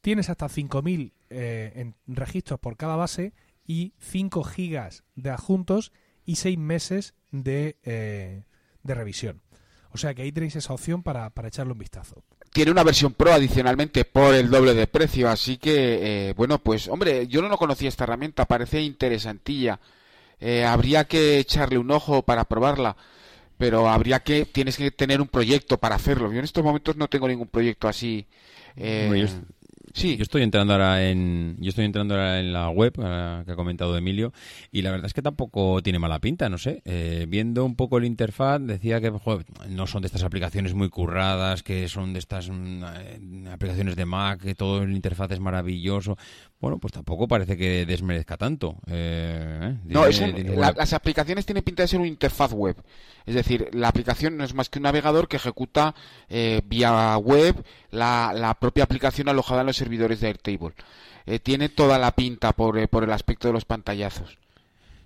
[0.00, 3.32] tienes hasta 5.000 eh, en registros por cada base
[3.66, 5.92] y 5 gigas de adjuntos
[6.24, 7.14] y 6 meses
[7.44, 8.42] eh,
[8.82, 9.40] de, revisión.
[9.90, 12.22] O sea que ahí tenéis esa opción para, echarle un vistazo.
[12.52, 16.88] Tiene una versión Pro adicionalmente por el doble de precio, así que, eh, bueno, pues,
[16.88, 19.80] hombre, yo no conocía esta herramienta, parece interesantilla.
[20.40, 22.96] Eh, habría que echarle un ojo para probarla,
[23.58, 26.32] pero habría que, tienes que tener un proyecto para hacerlo.
[26.32, 28.26] Yo en estos momentos no tengo ningún proyecto así.
[29.94, 30.16] Sí.
[30.16, 33.96] Yo estoy entrando ahora en, yo estoy entrando ahora en la web que ha comentado
[33.96, 34.32] Emilio
[34.72, 36.82] y la verdad es que tampoco tiene mala pinta, no sé.
[36.84, 39.12] Eh, viendo un poco el interfaz decía que
[39.68, 44.04] no son de estas aplicaciones muy curradas, que son de estas mm, eh, aplicaciones de
[44.04, 46.18] Mac, que todo el interfaz es maravilloso.
[46.60, 48.78] Bueno, pues tampoco parece que desmerezca tanto.
[48.88, 50.06] Eh, no,
[50.56, 52.76] las aplicaciones tienen pinta de ser una interfaz web.
[53.26, 55.94] Es decir, la aplicación no es más que un navegador que ejecuta
[56.28, 60.74] vía web la, la propia aplicación alojada en los servidores de Airtable.
[61.26, 64.38] Eh, tiene toda la pinta por, eh, por el aspecto de los pantallazos.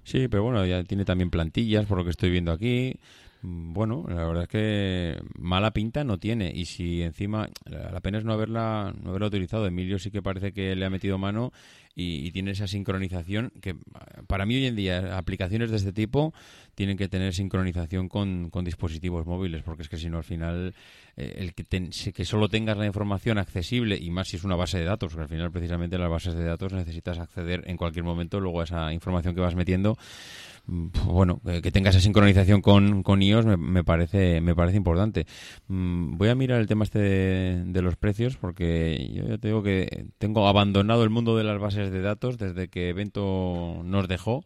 [0.02, 2.96] Sí, pero bueno, ya tiene también plantillas, por lo que estoy viendo aquí.
[3.42, 6.52] Mm, bueno, la verdad es que mala pinta no tiene.
[6.54, 9.66] Y si encima, la pena es no haberla, no haberla utilizado.
[9.66, 11.52] Emilio sí que parece que le ha metido mano
[11.98, 13.74] y, tiene esa sincronización que
[14.28, 16.32] para mí hoy en día aplicaciones de este tipo
[16.76, 20.74] tienen que tener sincronización con, dispositivos móviles porque es que si no al final
[21.16, 21.64] eh, el que,
[22.12, 25.22] que solo tengas la información accesible y más si es una base de datos porque
[25.22, 28.92] al final precisamente las bases de datos necesitas acceder en cualquier momento luego a esa
[28.92, 29.98] información que vas metiendo
[30.68, 35.26] bueno, que tenga esa sincronización con, con iOS me, parece me parece importante.
[35.66, 39.62] Mm, voy a mirar el tema este de, los precios porque yo ya te digo
[39.62, 44.44] que tengo abandonado el mundo de las bases de datos desde que Evento nos dejó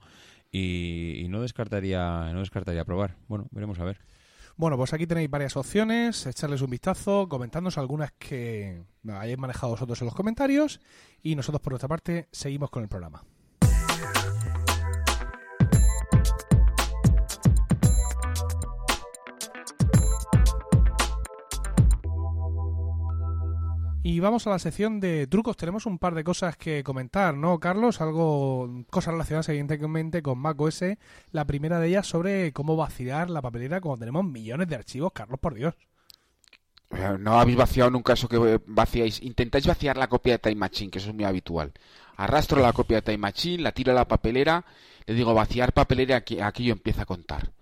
[0.53, 3.16] y, no descartaría no descartaría probar.
[3.27, 3.99] Bueno, veremos a ver.
[4.57, 10.01] Bueno, pues aquí tenéis varias opciones, echarles un vistazo, comentándonos algunas que hayáis manejado vosotros
[10.03, 10.79] en los comentarios
[11.20, 13.25] y nosotros por nuestra parte seguimos con el programa.
[24.05, 25.57] Y vamos a la sección de trucos.
[25.57, 28.01] Tenemos un par de cosas que comentar, ¿no, Carlos?
[28.01, 30.83] Algo, cosas relacionadas evidentemente con macOS.
[31.31, 35.39] La primera de ellas sobre cómo vaciar la papelera cuando tenemos millones de archivos, Carlos,
[35.39, 35.75] por Dios.
[37.21, 39.23] No habéis vaciado nunca eso que vaciáis.
[39.23, 41.73] Intentáis vaciar la copia de Time Machine, que eso es muy habitual.
[42.17, 44.65] Arrastro la copia de Time Machine, la tiro a la papelera,
[45.07, 47.53] le digo vaciar papelera, aquí, aquí yo empiezo a contar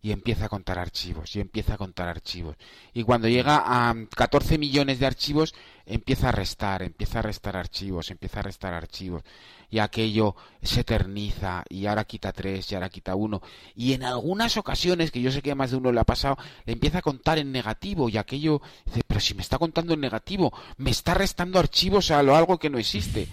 [0.00, 2.56] y empieza a contar archivos y empieza a contar archivos.
[2.94, 5.54] Y cuando llega a 14 millones de archivos,
[5.86, 9.22] empieza a restar, empieza a restar archivos, empieza a restar archivos.
[9.70, 13.42] Y aquello se eterniza y ahora quita 3 y ahora quita 1.
[13.74, 16.38] Y en algunas ocasiones, que yo sé que a más de uno le ha pasado,
[16.64, 20.00] le empieza a contar en negativo y aquello dice, pero si me está contando en
[20.00, 23.28] negativo, me está restando archivos a lo algo que no existe.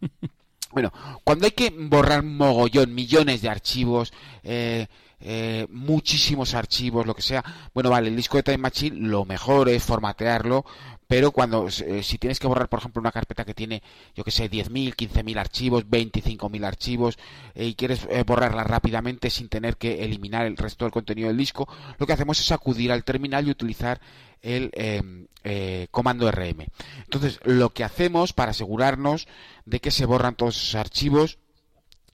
[0.72, 0.92] Bueno,
[1.24, 4.12] cuando hay que borrar mogollón, millones de archivos,
[4.42, 4.88] eh,
[5.18, 7.42] eh, muchísimos archivos, lo que sea.
[7.72, 10.66] Bueno, vale, el disco de Time Machine lo mejor es formatearlo,
[11.06, 13.82] pero cuando eh, si tienes que borrar, por ejemplo, una carpeta que tiene,
[14.14, 17.18] yo que sé, 10.000, 15.000 archivos, 25.000 archivos
[17.54, 21.66] eh, y quieres borrarla rápidamente sin tener que eliminar el resto del contenido del disco,
[21.98, 24.00] lo que hacemos es acudir al terminal y utilizar
[24.42, 24.70] el
[25.90, 26.66] comando RM.
[27.04, 29.26] Entonces, lo que hacemos para asegurarnos
[29.64, 31.38] de que se borran todos esos archivos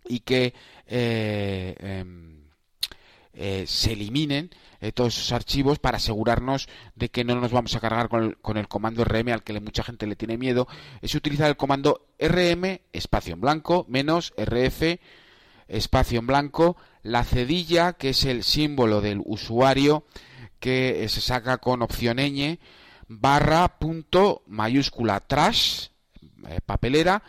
[0.08, 0.54] y que
[0.86, 2.41] em,
[3.34, 7.80] eh, se eliminen eh, todos esos archivos para asegurarnos de que no nos vamos a
[7.80, 10.68] cargar con el, con el comando rm al que mucha gente le tiene miedo.
[11.00, 14.98] Es utilizar el comando rm espacio en blanco menos rf
[15.68, 20.04] espacio en blanco la cedilla que es el símbolo del usuario
[20.60, 22.58] que eh, se saca con opción ñ
[23.08, 25.88] barra punto mayúscula trash
[26.66, 27.22] papelera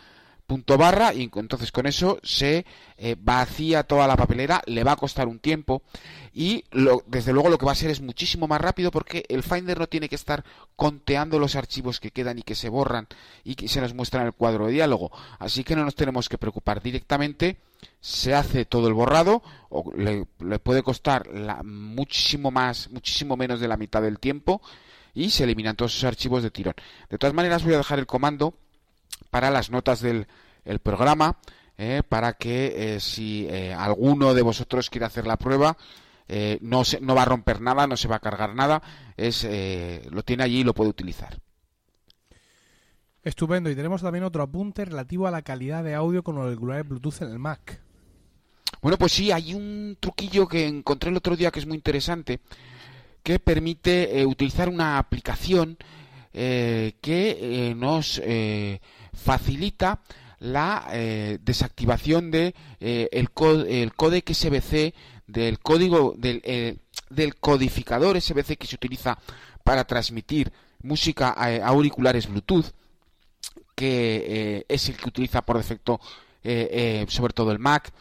[0.46, 2.66] punto barra y entonces con eso se
[2.98, 5.84] eh, vacía toda la papelera, le va a costar un tiempo
[6.34, 6.64] y
[7.06, 9.88] desde luego lo que va a ser es muchísimo más rápido porque el Finder no
[9.88, 10.44] tiene que estar
[10.76, 13.08] conteando los archivos que quedan y que se borran
[13.44, 15.12] y que se nos muestran en el cuadro de diálogo.
[15.40, 17.58] Así que no nos tenemos que preocupar directamente,
[18.00, 20.26] se hace todo el borrado, o le,
[20.60, 21.30] puede costar
[21.64, 24.62] muchísimo más, muchísimo menos de la mitad del tiempo
[25.14, 26.74] y se eliminan todos esos archivos de tirón.
[27.10, 28.56] De todas maneras voy a dejar el comando
[29.34, 30.28] para las notas del
[30.64, 31.38] el programa
[31.76, 35.76] eh, para que eh, si eh, alguno de vosotros quiere hacer la prueba
[36.62, 38.82] no, se, no va a romper nada, no se va a cargar nada,
[39.18, 39.48] es,
[40.10, 41.38] lo tiene allí y lo puede utilizar.
[43.22, 43.70] Estupendo.
[43.70, 47.22] Y tenemos también otro apunte relativo a la calidad de audio con los auriculares Bluetooth
[47.22, 47.80] en el Mac.
[48.82, 52.40] Bueno, pues sí, hay un truquillo que encontré el otro día que es muy interesante,
[53.22, 55.78] que permite utilizar una aplicación
[56.32, 58.20] que nos
[59.14, 60.02] facilita
[60.44, 63.30] la eh, desactivación de eh, el,
[63.68, 64.94] el codec SBC
[65.26, 66.78] del código del, eh,
[67.10, 69.18] del, codificador SBC que se utiliza
[69.64, 70.52] para transmitir
[70.82, 72.66] música a, auriculares Bluetooth
[73.74, 76.00] que es el que utiliza por defecto
[77.08, 77.92] sobre todo el Mac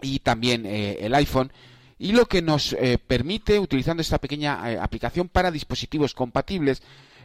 [0.00, 1.52] y también el iPhone
[1.98, 6.82] y lo que nos permite utilizando esta pequeña aplicación para dispositivos compatibles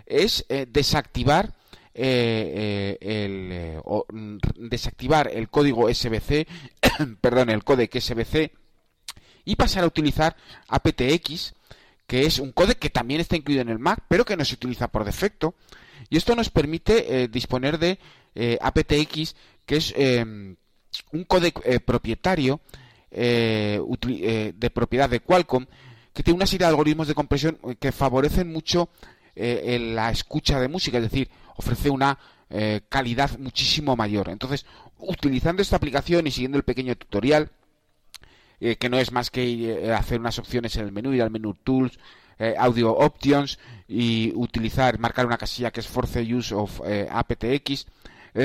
[0.07, 1.53] es desactivar
[1.98, 3.82] eh, eh, eh,
[4.12, 4.38] mm,
[4.68, 6.46] desactivar el código SBC,
[7.22, 8.52] perdón, el códec SBC
[9.46, 10.36] y pasar a utilizar
[10.68, 11.54] aptX,
[12.06, 14.56] que es un códec que también está incluido en el Mac, pero que no se
[14.56, 15.56] utiliza por defecto.
[16.10, 17.98] Y esto nos permite disponer de
[18.60, 19.36] aptX,
[19.66, 22.60] que es un códec propietario
[23.10, 25.66] de propiedad de Qualcomm,
[26.14, 28.89] que tiene una serie de algoritmos de compresión que favorecen mucho
[29.36, 32.18] la escucha de música, es decir, ofrece una
[32.49, 34.30] eh, calidad muchísimo mayor.
[34.30, 34.66] Entonces,
[34.99, 37.49] utilizando esta aplicación y siguiendo el pequeño tutorial,
[38.60, 41.32] eh, que no es más que eh, hacer unas opciones en el menú, ir al
[41.32, 41.99] menú Tools,
[42.58, 47.86] Audio Options y utilizar, marcar una casilla que es Force Use of aptX.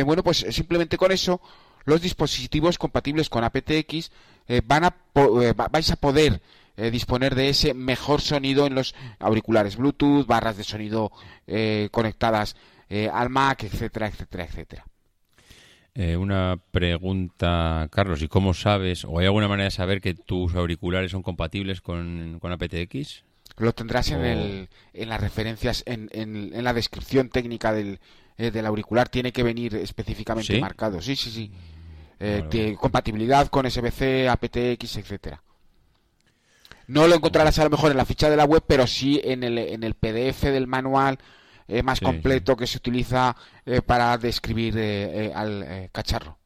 [0.07, 1.41] bueno, pues simplemente con eso
[1.87, 4.13] los dispositivos compatibles con aptX
[4.65, 4.97] van a
[5.73, 6.41] vais a poder
[6.93, 11.11] disponer de ese mejor sonido en los auriculares Bluetooth, barras de sonido
[11.91, 12.55] conectadas
[12.91, 14.85] eh, al Mac, etcétera, etcétera, etcétera.
[15.95, 20.55] Eh, una pregunta, Carlos, ¿y cómo sabes, o hay alguna manera de saber que tus
[20.55, 23.25] auriculares son compatibles con, con aptX?
[23.59, 27.99] Lo tendrás en, el, en las referencias, en, en, la descripción técnica del,
[28.39, 30.61] eh, del auricular tiene que venir específicamente ¿Sí?
[30.61, 31.03] marcado.
[31.03, 31.51] Sí, sí, sí.
[32.21, 32.79] Eh, Vale, tiene vale.
[32.79, 35.43] compatibilidad con SBC, aptX, etcétera.
[36.87, 39.43] No lo encontrarás a lo mejor en la ficha de la web, pero sí en
[39.43, 41.19] el, en el PDF del manual
[41.71, 46.39] eh, más Sí, completo que se utiliza eh, para describir eh, eh, al eh, cacharro.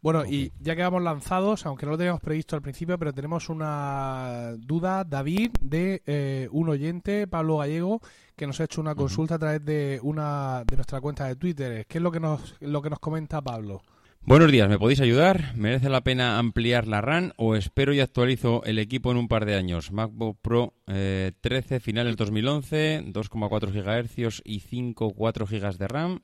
[0.00, 3.48] Bueno, y ya que vamos lanzados, aunque no lo teníamos previsto al principio, pero tenemos
[3.48, 8.00] una duda, David, de eh, un oyente, Pablo Gallego,
[8.34, 11.86] que nos ha hecho una consulta a través de una de nuestra cuenta de Twitter.
[11.86, 13.82] ¿Qué es lo que nos, lo que nos comenta Pablo?
[14.24, 15.54] Buenos días, ¿me podéis ayudar?
[15.56, 19.44] ¿Merece la pena ampliar la RAM o espero y actualizo el equipo en un par
[19.44, 19.90] de años?
[19.90, 26.20] MacBook Pro eh, 13, finales 2011, 2,4 GHz y 5,4 GB de RAM.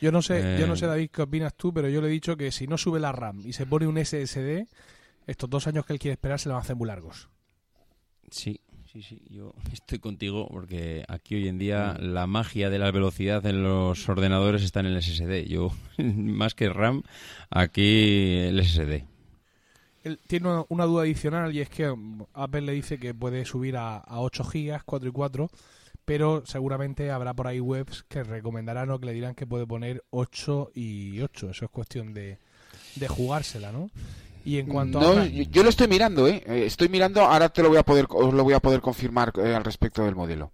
[0.00, 0.76] Yo no sé, yo no Eh.
[0.78, 3.12] sé, David, qué opinas tú, pero yo le he dicho que si no sube la
[3.12, 4.66] RAM y se pone un SSD,
[5.26, 7.28] estos dos años que él quiere esperar se le van a hacer muy largos.
[8.30, 8.60] Sí,
[9.02, 13.44] sí, sí, yo estoy contigo porque aquí hoy en día la magia de la velocidad
[13.46, 15.46] en los ordenadores está en el SSD.
[15.46, 17.02] Yo, más que RAM,
[17.50, 19.04] aquí el SSD.
[20.04, 23.76] Él tiene una, duda adicional y es que mm, Apple le dice que puede subir
[23.76, 25.50] a, a 8 GB, 4 y 4,
[26.04, 30.02] pero seguramente habrá por ahí webs que recomendarán o que le dirán que puede poner
[30.10, 31.50] 8 y 8.
[31.50, 32.38] Eso es cuestión de
[33.08, 33.90] jugársela, ¿no?
[34.48, 35.26] Y en cuanto No, a...
[35.26, 36.42] yo, yo lo estoy mirando, ¿eh?
[36.46, 39.30] Eh, Estoy mirando, ahora te lo voy a poder, os lo voy a poder confirmar
[39.36, 40.52] eh, al respecto del modelo.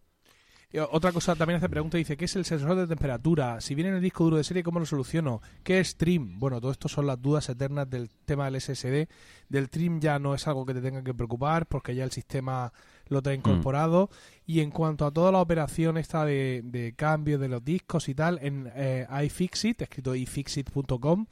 [0.90, 3.60] Otra cosa también hace pregunta, dice, ¿qué es el sensor de temperatura?
[3.60, 5.40] Si viene en el disco duro de serie, ¿cómo lo soluciono?
[5.62, 6.40] ¿Qué es trim?
[6.40, 9.06] Bueno, todo esto son las dudas eternas del tema del SSD.
[9.48, 12.72] Del trim ya no es algo que te tenga que preocupar porque ya el sistema
[13.06, 14.10] lo trae incorporado.
[14.46, 18.16] Y en cuanto a toda la operación esta de, de cambio de los discos y
[18.16, 21.26] tal, en eh, iFixit, escrito ifixit.com,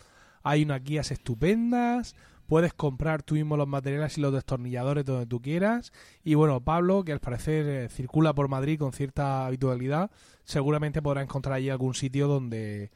[0.44, 2.14] hay unas guías estupendas.
[2.46, 5.92] Puedes comprar tú mismo los materiales y los destornilladores donde tú quieras.
[6.24, 10.10] Y bueno, Pablo, que al parecer eh, circula por Madrid con cierta habitualidad,
[10.44, 12.90] seguramente podrá encontrar allí algún sitio donde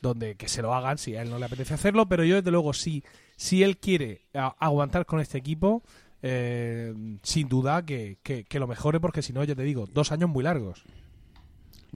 [0.00, 2.50] donde que se lo hagan si a él no le apetece hacerlo, pero yo desde
[2.50, 3.02] luego sí,
[3.36, 5.82] si él quiere aguantar con este equipo,
[6.22, 10.12] eh, sin duda que, que, que lo mejore porque si no, ya te digo, dos
[10.12, 10.84] años muy largos.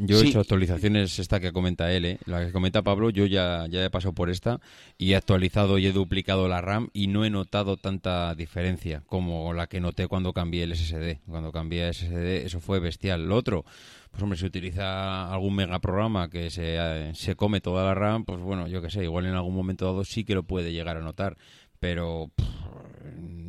[0.02, 0.28] Yo he Sí.
[0.28, 2.18] hecho actualizaciones, esta que comenta él, ¿eh?
[2.24, 4.58] la que comenta Pablo, yo ya, ya he pasado por esta
[4.96, 9.52] y he actualizado y he duplicado la RAM y no he notado tanta diferencia como
[9.52, 11.18] la que noté cuando cambié el SSD.
[11.26, 13.28] Cuando cambié a SSD eso fue bestial.
[13.28, 13.64] Lo otro,
[14.10, 18.40] pues hombre, si utiliza algún megaprograma que se, eh, se come toda la RAM, pues
[18.40, 21.00] bueno, yo qué sé, igual en algún momento dado sí que lo puede llegar a
[21.02, 21.36] notar.
[21.78, 22.46] Pero pff,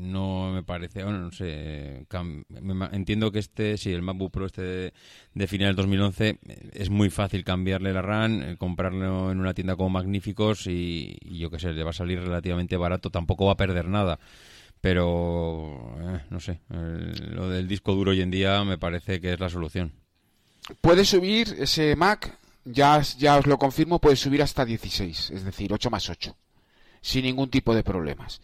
[0.01, 2.05] no me parece, bueno, no sé,
[2.91, 4.93] entiendo que este, sí, el MacBook Pro este de,
[5.33, 9.53] de final del 2011 eh, es muy fácil cambiarle la RAM, eh, comprarlo en una
[9.53, 13.53] tienda como Magníficos y, yo qué sé, le va a salir relativamente barato, tampoco va
[13.53, 14.19] a perder nada.
[14.81, 19.39] Pero, eh, no sé, lo del disco duro hoy en día me parece que es
[19.39, 19.93] la solución.
[20.81, 25.71] Puede subir ese Mac, ya, ya os lo confirmo, puede subir hasta 16, es decir,
[25.71, 26.35] 8 más 8,
[27.01, 28.41] sin ningún tipo de problemas.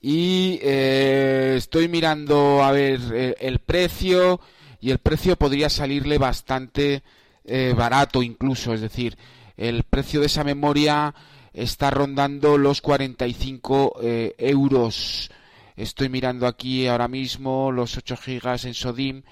[0.00, 4.40] Y eh, estoy mirando a ver eh, el precio
[4.80, 7.02] y el precio podría salirle bastante
[7.44, 9.16] eh, barato incluso, es decir,
[9.56, 11.14] el precio de esa memoria
[11.52, 15.30] está rondando los 45 eh, euros.
[15.76, 19.22] Estoy mirando aquí ahora mismo los 8 gigas en SODIM,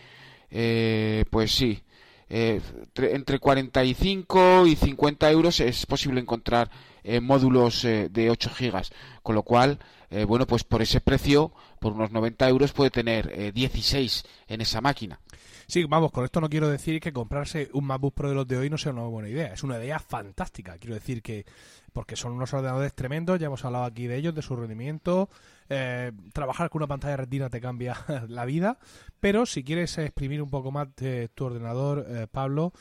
[1.31, 1.81] pues sí,
[2.29, 6.71] tre- entre 45 y 50 euros es posible encontrar
[7.21, 8.91] módulos eh, de 8 gigas,
[9.23, 9.79] con lo cual,
[10.11, 14.61] eh, bueno, pues por ese precio, por unos 90 euros puede tener eh, 16 en
[14.61, 15.21] esa máquina.
[15.69, 18.57] Sí, vamos, con esto no quiero decir que comprarse un MacBook Pro de los de
[18.57, 19.53] hoy no sea una buena idea.
[19.53, 20.79] Es una idea fantástica.
[20.79, 21.45] Quiero decir que,
[21.93, 25.29] porque son unos ordenadores tremendos, ya hemos hablado aquí de ellos, de su rendimiento.
[25.69, 27.97] eh, trabajar con una pantalla retina te cambia
[28.29, 28.79] la vida.
[29.19, 32.73] Pero si quieres exprimir un poco más de tu ordenador, eh, Pablo,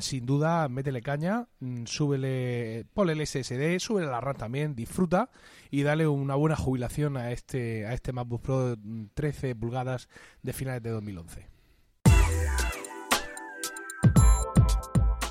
[0.00, 5.30] sin duda, métele caña, mm, súbele, ponle el SSD, súbele la RAM también, disfruta
[5.70, 10.08] y dale una buena jubilación a este, a este MacBook Pro mm, 13 pulgadas
[10.42, 11.48] de finales de 2011.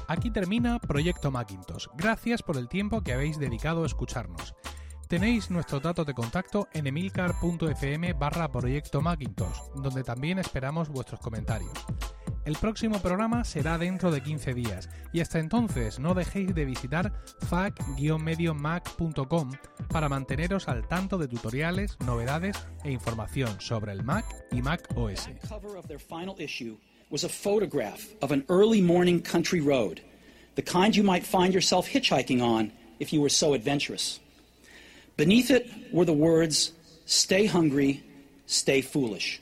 [0.10, 1.88] Aquí termina Proyecto Macintosh.
[1.98, 4.56] Gracias por el tiempo que habéis dedicado a escucharnos.
[5.10, 11.86] Tenéis nuestros datos de contacto en emilcar.fm barra Proyecto Macintosh, donde también esperamos vuestros comentarios.
[12.48, 17.12] El próximo programa será dentro de 15 días y hasta entonces no dejéis de visitar
[17.50, 19.52] fac-mediomac.com
[19.90, 25.28] para manteneros al tanto de tutoriales, novedades e información sobre el Mac y Mac OS.
[27.10, 30.00] was a photograph of an early morning country road,
[30.56, 34.22] the kind you might find yourself hitchhiking on if you were so adventurous.
[35.18, 36.72] Beneath it were the words,
[37.06, 38.06] Stay hungry,
[38.46, 39.42] stay foolish.